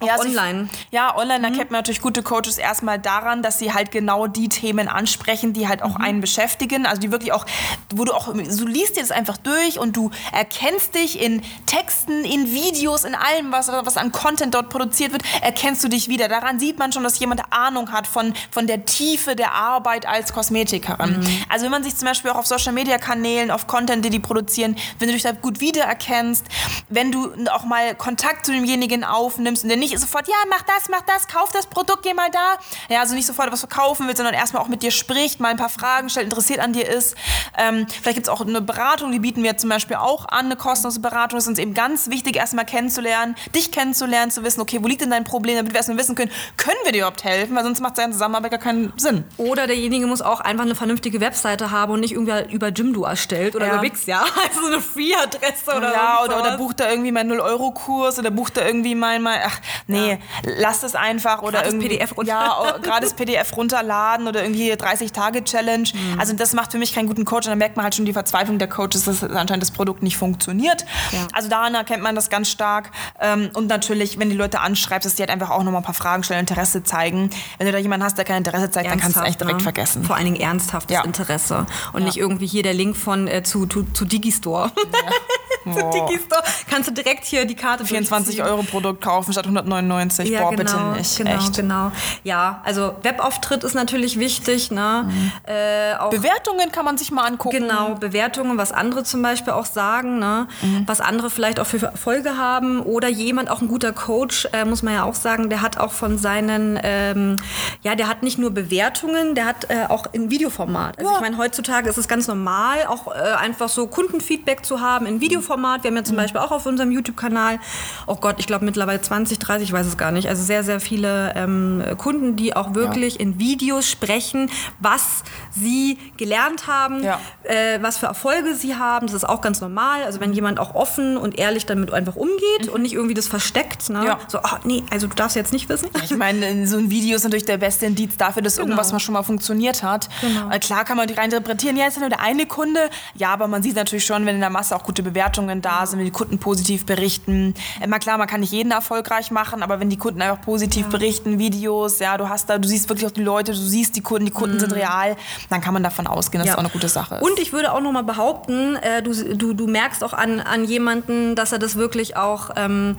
Auch 0.00 0.06
ja, 0.06 0.18
online. 0.20 0.68
Ich, 0.72 0.92
ja, 0.92 1.16
online 1.16 1.40
mhm. 1.40 1.44
erkennt 1.46 1.70
man 1.70 1.80
natürlich 1.80 2.00
gute 2.00 2.22
Coaches 2.22 2.58
erstmal 2.58 2.98
daran, 2.98 3.42
dass 3.42 3.58
sie 3.58 3.72
halt 3.72 3.90
genau 3.90 4.28
die 4.28 4.48
Themen 4.48 4.86
ansprechen, 4.86 5.52
die 5.52 5.66
halt 5.66 5.82
auch 5.82 5.98
mhm. 5.98 6.04
einen 6.04 6.20
beschäftigen. 6.20 6.86
Also 6.86 7.00
die 7.00 7.10
wirklich 7.10 7.32
auch, 7.32 7.46
wo 7.92 8.04
du 8.04 8.12
auch, 8.12 8.32
du 8.32 8.66
liest 8.66 8.96
dir 8.96 9.00
das 9.00 9.10
einfach 9.10 9.36
durch 9.38 9.78
und 9.78 9.96
du 9.96 10.10
erkennst 10.32 10.94
dich 10.94 11.20
in 11.20 11.42
Texten, 11.66 12.24
in 12.24 12.52
Videos, 12.52 13.04
in 13.04 13.14
allem, 13.14 13.50
was, 13.50 13.68
was 13.68 13.96
an 13.96 14.12
Content 14.12 14.54
dort 14.54 14.68
produziert 14.68 15.12
wird, 15.12 15.22
erkennst 15.42 15.82
du 15.82 15.88
dich 15.88 16.08
wieder. 16.08 16.28
Daran 16.28 16.60
sieht 16.60 16.78
man 16.78 16.92
schon, 16.92 17.02
dass 17.02 17.18
jemand 17.18 17.42
Ahnung 17.50 17.90
hat 17.90 18.06
von, 18.06 18.34
von 18.50 18.66
der 18.66 18.84
Tiefe 18.84 19.34
der 19.34 19.52
Arbeit 19.52 20.06
als 20.06 20.32
Kosmetikerin. 20.32 21.18
Mhm. 21.18 21.44
Also 21.48 21.64
wenn 21.64 21.72
man 21.72 21.82
sich 21.82 21.96
zum 21.96 22.06
Beispiel 22.06 22.30
auch 22.30 22.36
auf 22.36 22.46
Social 22.46 22.72
Media 22.72 22.98
Kanälen, 22.98 23.50
auf 23.50 23.66
Content, 23.66 24.04
die 24.04 24.10
die 24.10 24.20
produzieren, 24.20 24.76
wenn 24.98 25.08
du 25.08 25.14
dich 25.14 25.22
da 25.22 25.32
gut 25.32 25.60
wiedererkennst, 25.60 26.46
wenn 26.88 27.10
du 27.10 27.32
auch 27.50 27.64
mal 27.64 27.94
Kontakt 27.96 28.46
zu 28.46 28.52
demjenigen 28.52 29.02
aufnimmst 29.02 29.64
und 29.64 29.68
der 29.68 29.78
nicht 29.78 29.87
nicht 29.90 30.00
sofort, 30.00 30.28
ja, 30.28 30.34
mach 30.48 30.62
das, 30.62 30.88
mach 30.88 31.02
das, 31.02 31.28
kauf 31.28 31.50
das 31.52 31.66
Produkt, 31.66 32.02
geh 32.02 32.14
mal 32.14 32.30
da. 32.30 32.58
Ja, 32.88 33.00
also 33.00 33.14
nicht 33.14 33.26
sofort 33.26 33.52
was 33.52 33.60
verkaufen 33.60 34.06
will, 34.08 34.16
sondern 34.16 34.34
erstmal 34.34 34.62
auch 34.62 34.68
mit 34.68 34.82
dir 34.82 34.90
spricht, 34.90 35.40
mal 35.40 35.48
ein 35.48 35.56
paar 35.56 35.68
Fragen 35.68 36.08
stellt, 36.08 36.24
interessiert 36.24 36.60
an 36.60 36.72
dir 36.72 36.88
ist. 36.88 37.16
Ähm, 37.56 37.86
vielleicht 37.88 38.16
gibt 38.16 38.26
es 38.26 38.28
auch 38.28 38.40
eine 38.40 38.60
Beratung, 38.60 39.12
die 39.12 39.18
bieten 39.18 39.42
wir 39.42 39.56
zum 39.56 39.70
Beispiel 39.70 39.96
auch 39.96 40.26
an, 40.28 40.46
eine 40.46 40.56
kostenlose 40.56 41.00
Beratung. 41.00 41.36
Das 41.36 41.44
ist 41.44 41.48
uns 41.48 41.58
eben 41.58 41.74
ganz 41.74 42.10
wichtig, 42.10 42.36
erstmal 42.36 42.64
kennenzulernen, 42.64 43.36
dich 43.54 43.72
kennenzulernen, 43.72 44.30
zu 44.30 44.44
wissen, 44.44 44.60
okay, 44.60 44.78
wo 44.82 44.88
liegt 44.88 45.00
denn 45.00 45.10
dein 45.10 45.24
Problem, 45.24 45.56
damit 45.56 45.72
wir 45.72 45.76
erstmal 45.76 45.98
wissen 45.98 46.14
können, 46.14 46.30
können 46.56 46.78
wir 46.84 46.92
dir 46.92 46.98
überhaupt 46.98 47.24
helfen, 47.24 47.54
weil 47.56 47.64
sonst 47.64 47.80
macht 47.80 47.96
seine 47.96 48.12
Zusammenarbeit 48.12 48.50
gar 48.50 48.60
keinen 48.60 48.92
Sinn. 48.96 49.24
Oder 49.36 49.66
derjenige 49.66 50.06
muss 50.06 50.22
auch 50.22 50.40
einfach 50.40 50.64
eine 50.64 50.74
vernünftige 50.74 51.20
Webseite 51.20 51.70
haben 51.70 51.92
und 51.92 52.00
nicht 52.00 52.12
irgendwie 52.12 52.52
über 52.52 52.68
Jimdo 52.68 53.04
erstellt 53.04 53.56
oder 53.56 53.66
ja. 53.66 53.74
über 53.74 53.82
Wix, 53.82 54.06
ja. 54.06 54.24
Also 54.48 54.66
eine 54.66 54.80
Free-Adresse 54.80 55.76
oder 55.76 55.92
Ja, 55.92 56.22
oder, 56.24 56.40
oder 56.40 56.56
bucht 56.56 56.80
da 56.80 56.90
irgendwie 56.90 57.12
meinen 57.12 57.32
0-Euro-Kurs 57.32 58.18
oder 58.18 58.30
bucht 58.30 58.56
da 58.56 58.64
irgendwie 58.64 58.94
mein, 58.94 59.22
mein 59.22 59.40
ach, 59.44 59.60
Nee, 59.86 60.18
lasst 60.58 60.84
es 60.84 60.94
einfach 60.94 61.42
oder 61.42 61.58
Gratis 61.58 61.72
irgendwie 61.74 61.88
PDF 61.88 62.14
ja, 62.24 62.76
gerade 62.82 63.02
das 63.02 63.14
PDF 63.14 63.56
runterladen 63.56 64.26
oder 64.28 64.42
irgendwie 64.42 64.74
30 64.76 65.12
Tage 65.12 65.44
Challenge. 65.44 65.88
Mhm. 65.92 66.20
Also 66.20 66.32
das 66.34 66.52
macht 66.52 66.72
für 66.72 66.78
mich 66.78 66.94
keinen 66.94 67.06
guten 67.06 67.24
Coach 67.24 67.46
und 67.46 67.50
dann 67.52 67.58
merkt 67.58 67.76
man 67.76 67.84
halt 67.84 67.94
schon 67.94 68.04
die 68.04 68.12
Verzweiflung 68.12 68.58
der 68.58 68.68
Coaches, 68.68 69.04
dass 69.04 69.22
anscheinend 69.22 69.62
das 69.62 69.70
Produkt 69.70 70.02
nicht 70.02 70.16
funktioniert. 70.16 70.84
Ja. 71.12 71.26
Also 71.32 71.48
daran 71.48 71.74
erkennt 71.74 72.02
man 72.02 72.14
das 72.14 72.30
ganz 72.30 72.50
stark 72.50 72.90
Ähm, 73.20 73.50
und 73.54 73.66
natürlich, 73.68 74.18
wenn 74.18 74.30
die 74.30 74.36
Leute 74.36 74.60
anschreibst, 74.60 75.06
dass 75.06 75.14
die 75.14 75.22
halt 75.22 75.30
einfach 75.30 75.50
auch 75.50 75.62
noch 75.62 75.72
mal 75.72 75.78
ein 75.78 75.84
paar 75.84 75.94
Fragen 75.94 76.22
stellen, 76.22 76.40
Interesse 76.40 76.82
zeigen. 76.82 77.30
Wenn 77.58 77.66
du 77.66 77.72
da 77.72 77.78
jemanden 77.78 78.04
hast, 78.04 78.16
der 78.18 78.24
kein 78.24 78.38
Interesse 78.38 78.70
zeigt, 78.70 78.90
dann 78.90 78.98
kannst 79.00 79.16
du 79.16 79.20
es 79.20 79.26
echt 79.26 79.40
direkt 79.40 79.58
ne? 79.58 79.62
vergessen. 79.62 80.04
Vor 80.04 80.16
allen 80.16 80.24
Dingen 80.24 80.40
ernsthaftes 80.40 80.94
Ja. 80.94 81.04
Interesse. 81.04 81.66
Und 81.92 82.00
Ja. 82.00 82.06
nicht 82.06 82.16
irgendwie 82.16 82.46
hier 82.46 82.62
der 82.62 82.74
Link 82.74 82.96
von 82.96 83.26
äh, 83.28 83.42
zu, 83.42 83.66
zu, 83.66 83.84
zu 83.92 84.04
Digistore. 84.04 84.70
zu. 85.64 85.70
Digistore. 86.06 86.42
Kannst 86.70 86.88
du 86.90 86.94
direkt 86.94 87.24
hier 87.24 87.44
die 87.44 87.54
Karte 87.54 87.84
24 87.84 88.36
durchziehen. 88.36 88.52
Euro 88.52 88.62
Produkt 88.62 89.02
kaufen 89.02 89.32
statt 89.32 89.44
199. 89.46 90.28
Ja, 90.30 90.42
Boah, 90.42 90.50
genau, 90.50 90.62
bitte 90.62 90.98
nicht. 90.98 91.16
Genau, 91.16 91.30
Echt. 91.30 91.56
genau. 91.56 91.92
Ja, 92.24 92.62
also 92.64 92.94
Webauftritt 93.02 93.64
ist 93.64 93.74
natürlich 93.74 94.18
wichtig. 94.18 94.70
Ne? 94.70 95.10
Äh, 95.46 95.94
auch 95.98 96.10
Bewertungen 96.10 96.70
kann 96.72 96.84
man 96.84 96.96
sich 96.98 97.10
mal 97.10 97.24
angucken. 97.24 97.56
Genau, 97.58 97.94
Bewertungen, 97.94 98.58
was 98.58 98.72
andere 98.72 99.04
zum 99.04 99.22
Beispiel 99.22 99.52
auch 99.52 99.66
sagen, 99.66 100.18
ne? 100.18 100.46
Mhm. 100.62 100.84
was 100.86 101.00
andere 101.00 101.30
vielleicht 101.30 101.60
auch 101.60 101.66
für 101.66 101.84
Erfolge 101.86 102.36
haben 102.36 102.80
oder 102.82 103.08
jemand, 103.08 103.50
auch 103.50 103.60
ein 103.60 103.68
guter 103.68 103.92
Coach, 103.92 104.46
äh, 104.52 104.64
muss 104.64 104.82
man 104.82 104.94
ja 104.94 105.04
auch 105.04 105.14
sagen, 105.14 105.50
der 105.50 105.62
hat 105.62 105.78
auch 105.78 105.92
von 105.92 106.18
seinen, 106.18 106.78
ähm, 106.82 107.36
ja, 107.82 107.94
der 107.94 108.08
hat 108.08 108.22
nicht 108.22 108.38
nur 108.38 108.50
Bewertungen, 108.50 109.34
der 109.34 109.46
hat 109.46 109.70
äh, 109.70 109.86
auch 109.88 110.06
in 110.12 110.30
Videoformat. 110.30 110.98
Also 110.98 111.10
Ja. 111.10 111.16
ich 111.16 111.20
meine, 111.22 111.38
heutzutage 111.38 111.88
ist 111.88 111.98
es 111.98 112.08
ganz 112.08 112.26
normal, 112.28 112.86
auch 112.88 113.08
äh, 113.08 113.18
einfach 113.38 113.68
so 113.68 113.86
Kundenfeedback 113.86 114.64
zu 114.64 114.80
haben 114.80 115.06
in 115.06 115.20
Videoformat. 115.20 115.47
Wir 115.48 115.54
haben 115.56 115.82
ja 115.84 115.90
Mhm. 115.90 116.04
zum 116.04 116.16
Beispiel 116.16 116.40
auch 116.40 116.50
auf 116.52 116.66
unserem 116.66 116.90
YouTube-Kanal, 116.90 117.58
oh 118.06 118.16
Gott, 118.16 118.36
ich 118.38 118.46
glaube 118.46 118.64
mittlerweile 118.64 119.00
20, 119.00 119.38
30, 119.38 119.68
ich 119.68 119.72
weiß 119.72 119.86
es 119.86 119.96
gar 119.96 120.10
nicht, 120.12 120.28
also 120.28 120.42
sehr, 120.42 120.62
sehr 120.64 120.80
viele 120.80 121.32
ähm, 121.36 121.82
Kunden, 121.96 122.36
die 122.36 122.54
auch 122.56 122.74
wirklich 122.74 123.18
in 123.20 123.38
Videos 123.38 123.88
sprechen, 123.88 124.50
was 124.80 125.22
sie 125.50 125.98
gelernt 126.16 126.66
haben, 126.66 127.02
Ja. 127.02 127.20
äh, 127.44 127.78
was 127.82 127.98
für 127.98 128.06
Erfolge 128.06 128.54
sie 128.54 128.74
haben. 128.76 129.06
Das 129.06 129.14
ist 129.14 129.28
auch 129.28 129.40
ganz 129.40 129.60
normal. 129.60 130.02
Also 130.04 130.20
wenn 130.20 130.32
jemand 130.32 130.58
auch 130.58 130.74
offen 130.74 131.16
und 131.16 131.38
ehrlich 131.38 131.66
damit 131.66 131.92
einfach 131.92 132.16
umgeht 132.16 132.68
und 132.72 132.82
nicht 132.82 132.94
irgendwie 132.94 133.14
das 133.14 133.28
versteckt. 133.28 133.88
Ne? 133.90 134.00
Mhm. 134.00 134.06
Ja. 134.06 134.18
So, 134.28 134.38
ach 134.42 134.60
nee, 134.64 134.82
also 134.90 135.06
du 135.06 135.14
darfst 135.14 135.36
jetzt 135.36 135.52
nicht 135.52 135.68
wissen. 135.68 135.88
Ich 136.02 136.14
meine, 136.16 136.48
in 136.48 136.66
so 136.66 136.76
ein 136.78 136.90
Video 136.90 137.16
ist 137.16 137.24
natürlich 137.24 137.44
der 137.44 137.58
beste 137.58 137.86
Indiz 137.86 138.16
dafür, 138.16 138.42
dass 138.42 138.58
irgendwas 138.58 138.92
mal 138.92 138.98
schon 139.00 139.14
mal 139.14 139.22
funktioniert 139.22 139.82
hat. 139.82 140.08
Genau. 140.20 140.50
Äh, 140.50 140.58
Klar 140.58 140.84
kann 140.84 140.96
man 140.96 141.06
die 141.06 141.14
rein 141.14 141.26
interpretieren, 141.26 141.76
ja, 141.76 141.86
ist 141.86 141.94
ja 141.94 142.00
nur 142.00 142.08
der 142.10 142.20
eine 142.20 142.46
Kunde. 142.46 142.90
Ja, 143.14 143.32
aber 143.32 143.46
man 143.48 143.62
sieht 143.62 143.76
natürlich 143.76 144.04
schon, 144.04 144.26
wenn 144.26 144.34
in 144.34 144.40
der 144.40 144.50
Masse 144.50 144.74
auch 144.74 144.82
gute 144.82 145.02
Bewertungen 145.02 145.37
da 145.46 145.86
sind, 145.86 145.98
wenn 145.98 146.06
die 146.06 146.10
Kunden 146.12 146.38
positiv 146.38 146.84
berichten. 146.86 147.54
Immer 147.82 147.98
klar, 147.98 148.18
man 148.18 148.26
kann 148.26 148.40
nicht 148.40 148.52
jeden 148.52 148.72
erfolgreich 148.72 149.30
machen, 149.30 149.62
aber 149.62 149.78
wenn 149.80 149.88
die 149.90 149.96
Kunden 149.96 150.20
einfach 150.20 150.40
positiv 150.40 150.86
berichten, 150.88 151.38
Videos, 151.38 151.98
ja, 152.00 152.16
du 152.16 152.28
hast 152.28 152.50
da, 152.50 152.58
du 152.58 152.66
siehst 152.68 152.88
wirklich 152.88 153.06
auch 153.06 153.12
die 153.12 153.22
Leute, 153.22 153.52
du 153.52 153.58
siehst 153.58 153.96
die 153.96 154.00
Kunden, 154.02 154.26
die 154.26 154.32
Kunden 154.32 154.58
sind 154.58 154.72
real, 154.74 155.16
dann 155.50 155.60
kann 155.60 155.74
man 155.74 155.82
davon 155.82 156.06
ausgehen, 156.06 156.40
dass 156.44 156.46
Mhm. 156.46 156.48
Ja. 156.48 156.52
das 156.56 156.58
auch 156.58 156.64
eine 156.64 156.72
gute 156.72 156.88
Sache 156.88 157.14
ist. 157.16 157.22
Und 157.22 157.38
ich 157.38 157.52
würde 157.52 157.72
auch 157.72 157.80
noch 157.80 157.92
mal 157.92 158.02
behaupten, 158.04 158.76
äh, 158.76 159.02
du, 159.02 159.12
du, 159.36 159.52
du 159.54 159.66
merkst 159.66 160.02
auch 160.02 160.12
an, 160.12 160.40
an 160.40 160.64
jemanden, 160.64 161.34
dass 161.36 161.52
er 161.52 161.58
das 161.58 161.76
wirklich 161.76 162.16
auch, 162.16 162.50
ähm, 162.56 162.96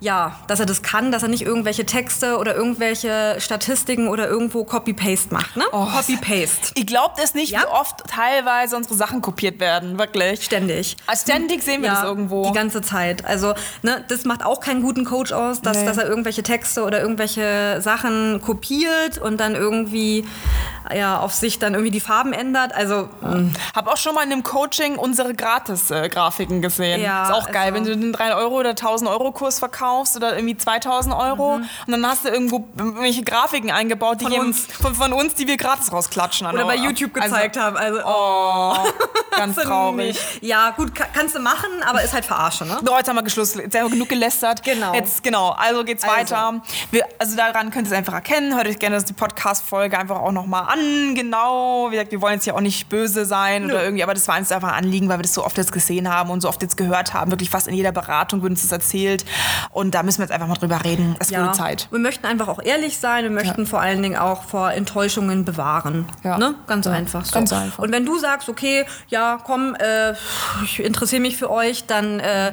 ja, 0.00 0.36
dass 0.46 0.60
er 0.60 0.66
das 0.66 0.82
kann, 0.82 1.10
dass 1.12 1.22
er 1.22 1.28
nicht 1.28 1.42
irgendwelche 1.42 1.84
Texte 1.86 2.38
oder 2.38 2.54
irgendwelche 2.54 3.36
Statistiken 3.38 4.08
oder 4.08 4.28
irgendwo 4.28 4.64
Copy-Paste 4.64 5.32
macht. 5.34 5.56
Ne? 5.56 5.64
Oh, 5.72 5.86
Copy-Paste. 5.86 6.72
Ihr 6.76 6.86
glaubt 6.86 7.18
es 7.22 7.34
nicht, 7.34 7.52
Ja? 7.52 7.60
wie 7.62 7.66
oft 7.66 8.04
teilweise 8.08 8.76
unsere 8.76 8.94
Sachen 8.94 9.20
kopiert 9.20 9.60
werden, 9.60 9.98
wirklich. 9.98 10.44
Ständig. 10.44 10.96
Also 11.06 11.22
Ständig 11.24 11.62
sehen 11.62 11.73
wir 11.82 11.90
das 11.90 12.02
irgendwo. 12.04 12.44
Die 12.46 12.52
ganze 12.52 12.82
Zeit. 12.82 13.24
Also, 13.24 13.54
ne, 13.82 14.04
das 14.08 14.24
macht 14.24 14.44
auch 14.44 14.60
keinen 14.60 14.82
guten 14.82 15.04
Coach 15.04 15.32
aus, 15.32 15.60
dass, 15.60 15.78
Nee. 15.78 15.86
dass 15.86 15.96
er 15.98 16.08
irgendwelche 16.08 16.42
Texte 16.42 16.84
oder 16.84 17.00
irgendwelche 17.00 17.80
Sachen 17.80 18.40
kopiert 18.40 19.18
und 19.18 19.38
dann 19.38 19.54
irgendwie 19.54 20.24
ja, 20.94 21.18
auf 21.18 21.32
sich 21.32 21.58
dann 21.58 21.72
irgendwie 21.72 21.90
die 21.90 22.00
Farben 22.00 22.34
ändert. 22.34 22.74
Also, 22.74 23.08
Hab 23.74 23.86
auch 23.88 23.96
schon 23.96 24.14
mal 24.14 24.22
in 24.24 24.32
einem 24.32 24.42
Coaching 24.42 24.96
unsere 24.96 25.32
Gratis-Grafiken 25.34 26.60
gesehen. 26.60 27.00
Ja, 27.00 27.24
ist 27.24 27.32
auch 27.32 27.50
geil, 27.50 27.72
also- 27.72 27.74
wenn 27.74 27.84
du 27.84 27.92
einen 27.92 28.12
3 28.12 28.34
Euro 28.34 28.58
oder 28.60 28.74
1000 28.74 29.08
Euro 29.10 29.32
Kurs 29.32 29.58
verkaufst 29.58 30.14
oder 30.16 30.34
irgendwie 30.36 30.56
2000 30.58 31.14
Euro 31.14 31.54
und 31.54 31.66
dann 31.88 32.06
hast 32.06 32.24
du 32.26 32.28
irgendwo 32.28 32.68
irgendwelche 32.76 33.22
Grafiken 33.22 33.70
eingebaut, 33.70 34.20
die 34.20 34.24
Von 34.24 34.32
uns. 34.34 34.66
Von, 34.80 34.94
von 34.94 35.12
uns, 35.14 35.34
die 35.34 35.46
wir 35.48 35.56
gratis 35.56 35.90
rausklatschen. 35.90 36.46
oder 36.48 36.64
bei 36.66 36.76
YouTube 36.76 37.14
gezeigt 37.14 37.56
haben. 37.58 37.76
Also, 37.78 38.00
Oh, 38.04 38.74
ganz 39.36 39.56
traurig. 39.62 40.18
Ja, 40.42 40.70
gut, 40.76 40.94
ka- 40.94 41.06
kannst 41.14 41.34
du 41.34 41.40
machen, 41.40 41.63
aber 41.86 42.02
ist 42.02 42.12
halt 42.12 42.24
verarsche, 42.24 42.64
ne? 42.64 42.78
So, 42.84 42.96
jetzt 42.96 43.08
haben 43.08 43.16
wir 43.16 43.22
geschlossen, 43.22 43.60
jetzt 43.60 43.76
haben 43.76 43.84
wir 43.86 43.90
genug 43.90 44.08
gelästert. 44.08 44.62
Genau. 44.62 44.94
Jetzt, 44.94 45.22
genau, 45.22 45.50
also 45.50 45.84
geht's 45.84 46.04
Also. 46.04 46.16
weiter. 46.16 46.62
Wir, 46.90 47.04
also 47.18 47.36
daran 47.36 47.70
könnt 47.70 47.86
ihr 47.88 47.92
es 47.92 47.96
einfach 47.98 48.14
erkennen. 48.14 48.54
Hört 48.54 48.66
euch 48.66 48.78
gerne 48.78 49.02
die 49.02 49.12
Podcast-Folge 49.12 49.98
einfach 49.98 50.16
auch 50.20 50.32
nochmal 50.32 50.64
an. 50.72 51.14
Genau. 51.14 51.88
Wie 51.90 51.96
gesagt, 51.96 52.12
wir 52.12 52.20
wollen 52.20 52.34
jetzt 52.34 52.46
ja 52.46 52.54
auch 52.54 52.60
nicht 52.60 52.88
böse 52.88 53.24
sein 53.24 53.66
oder 53.66 53.82
irgendwie, 53.82 54.02
aber 54.02 54.14
das 54.14 54.26
war 54.28 54.38
uns 54.38 54.50
einfach 54.52 54.68
ein 54.72 54.84
Anliegen, 54.84 55.08
weil 55.08 55.18
wir 55.18 55.22
das 55.22 55.34
so 55.34 55.44
oft 55.44 55.56
jetzt 55.58 55.72
gesehen 55.72 56.12
haben 56.12 56.30
und 56.30 56.40
so 56.40 56.48
oft 56.48 56.62
jetzt 56.62 56.76
gehört 56.76 57.14
haben. 57.14 57.30
Wirklich 57.30 57.50
fast 57.50 57.68
in 57.68 57.74
jeder 57.74 57.92
Beratung 57.92 58.42
wird 58.42 58.50
uns 58.50 58.62
das 58.62 58.72
erzählt. 58.72 59.24
Und 59.70 59.94
da 59.94 60.02
müssen 60.02 60.18
wir 60.18 60.24
jetzt 60.24 60.32
einfach 60.32 60.46
mal 60.46 60.54
drüber 60.54 60.84
reden. 60.84 61.16
Es 61.18 61.30
wurde 61.32 61.52
Zeit. 61.52 61.88
Wir 61.90 61.98
möchten 61.98 62.26
einfach 62.26 62.48
auch 62.48 62.60
ehrlich 62.62 62.98
sein. 62.98 63.24
Wir 63.24 63.30
möchten 63.30 63.66
vor 63.66 63.80
allen 63.80 64.02
Dingen 64.02 64.16
auch 64.16 64.44
vor 64.44 64.72
Enttäuschungen 64.72 65.44
bewahren. 65.44 66.06
Ja. 66.22 66.38
Ne? 66.38 66.54
Ganz 66.66 66.86
Ja, 66.86 66.92
einfach 66.92 67.24
so. 67.24 67.32
ganz 67.34 67.52
einfach. 67.52 67.78
Und 67.82 67.92
wenn 67.92 68.04
du 68.06 68.18
sagst, 68.18 68.48
okay, 68.48 68.84
ja, 69.08 69.38
komm, 69.44 69.74
äh, 69.76 70.12
ich 70.64 70.80
interessiere 70.80 71.20
mich 71.22 71.36
für 71.36 71.50
euch, 71.54 71.86
dann 71.86 72.20
äh, 72.20 72.52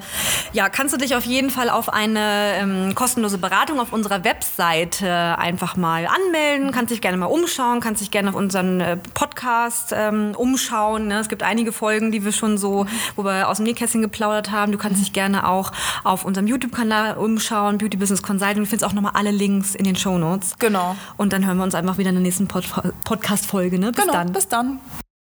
ja, 0.53 0.69
kannst 0.69 0.93
du 0.93 0.97
dich 0.97 1.15
auf 1.15 1.25
jeden 1.25 1.49
Fall 1.49 1.69
auf 1.69 1.91
eine 1.91 2.53
ähm, 2.55 2.95
kostenlose 2.95 3.37
Beratung 3.37 3.79
auf 3.79 3.91
unserer 3.93 4.23
Webseite 4.23 5.37
einfach 5.37 5.75
mal 5.75 6.07
anmelden. 6.07 6.71
Kannst 6.71 6.91
dich 6.91 7.01
gerne 7.01 7.17
mal 7.17 7.25
umschauen, 7.25 7.79
kannst 7.79 8.01
dich 8.01 8.11
gerne 8.11 8.29
auf 8.29 8.35
unseren 8.35 8.79
äh, 8.79 8.97
Podcast 9.13 9.93
ähm, 9.95 10.33
umschauen. 10.35 11.07
Ne? 11.07 11.19
Es 11.19 11.29
gibt 11.29 11.43
einige 11.43 11.71
Folgen, 11.71 12.11
die 12.11 12.23
wir 12.23 12.31
schon 12.31 12.57
so, 12.57 12.85
wo 13.15 13.25
wir 13.25 13.49
aus 13.49 13.57
dem 13.57 13.65
Nähkästchen 13.65 14.01
geplaudert 14.01 14.51
haben. 14.51 14.71
Du 14.71 14.77
kannst 14.77 15.01
dich 15.01 15.13
gerne 15.13 15.47
auch 15.47 15.71
auf 16.03 16.25
unserem 16.25 16.47
YouTube-Kanal 16.47 17.17
umschauen, 17.17 17.77
Beauty 17.77 17.97
Business 17.97 18.21
Consulting. 18.21 18.63
Du 18.63 18.65
findest 18.65 18.85
auch 18.85 18.93
nochmal 18.93 19.13
alle 19.15 19.31
Links 19.31 19.75
in 19.75 19.83
den 19.83 19.95
Show 19.95 20.17
Notes. 20.17 20.55
Genau. 20.59 20.95
Und 21.17 21.33
dann 21.33 21.45
hören 21.45 21.57
wir 21.57 21.63
uns 21.63 21.75
einfach 21.75 21.97
wieder 21.97 22.09
in 22.09 22.15
der 22.15 22.23
nächsten 22.23 22.47
Pod 22.47 22.65
Podcast-Folge. 23.03 23.79
Ne? 23.79 23.91
Bis 23.91 24.01
genau. 24.01 24.13
dann. 24.13 24.31
Bis 24.31 24.47
dann. 24.47 24.79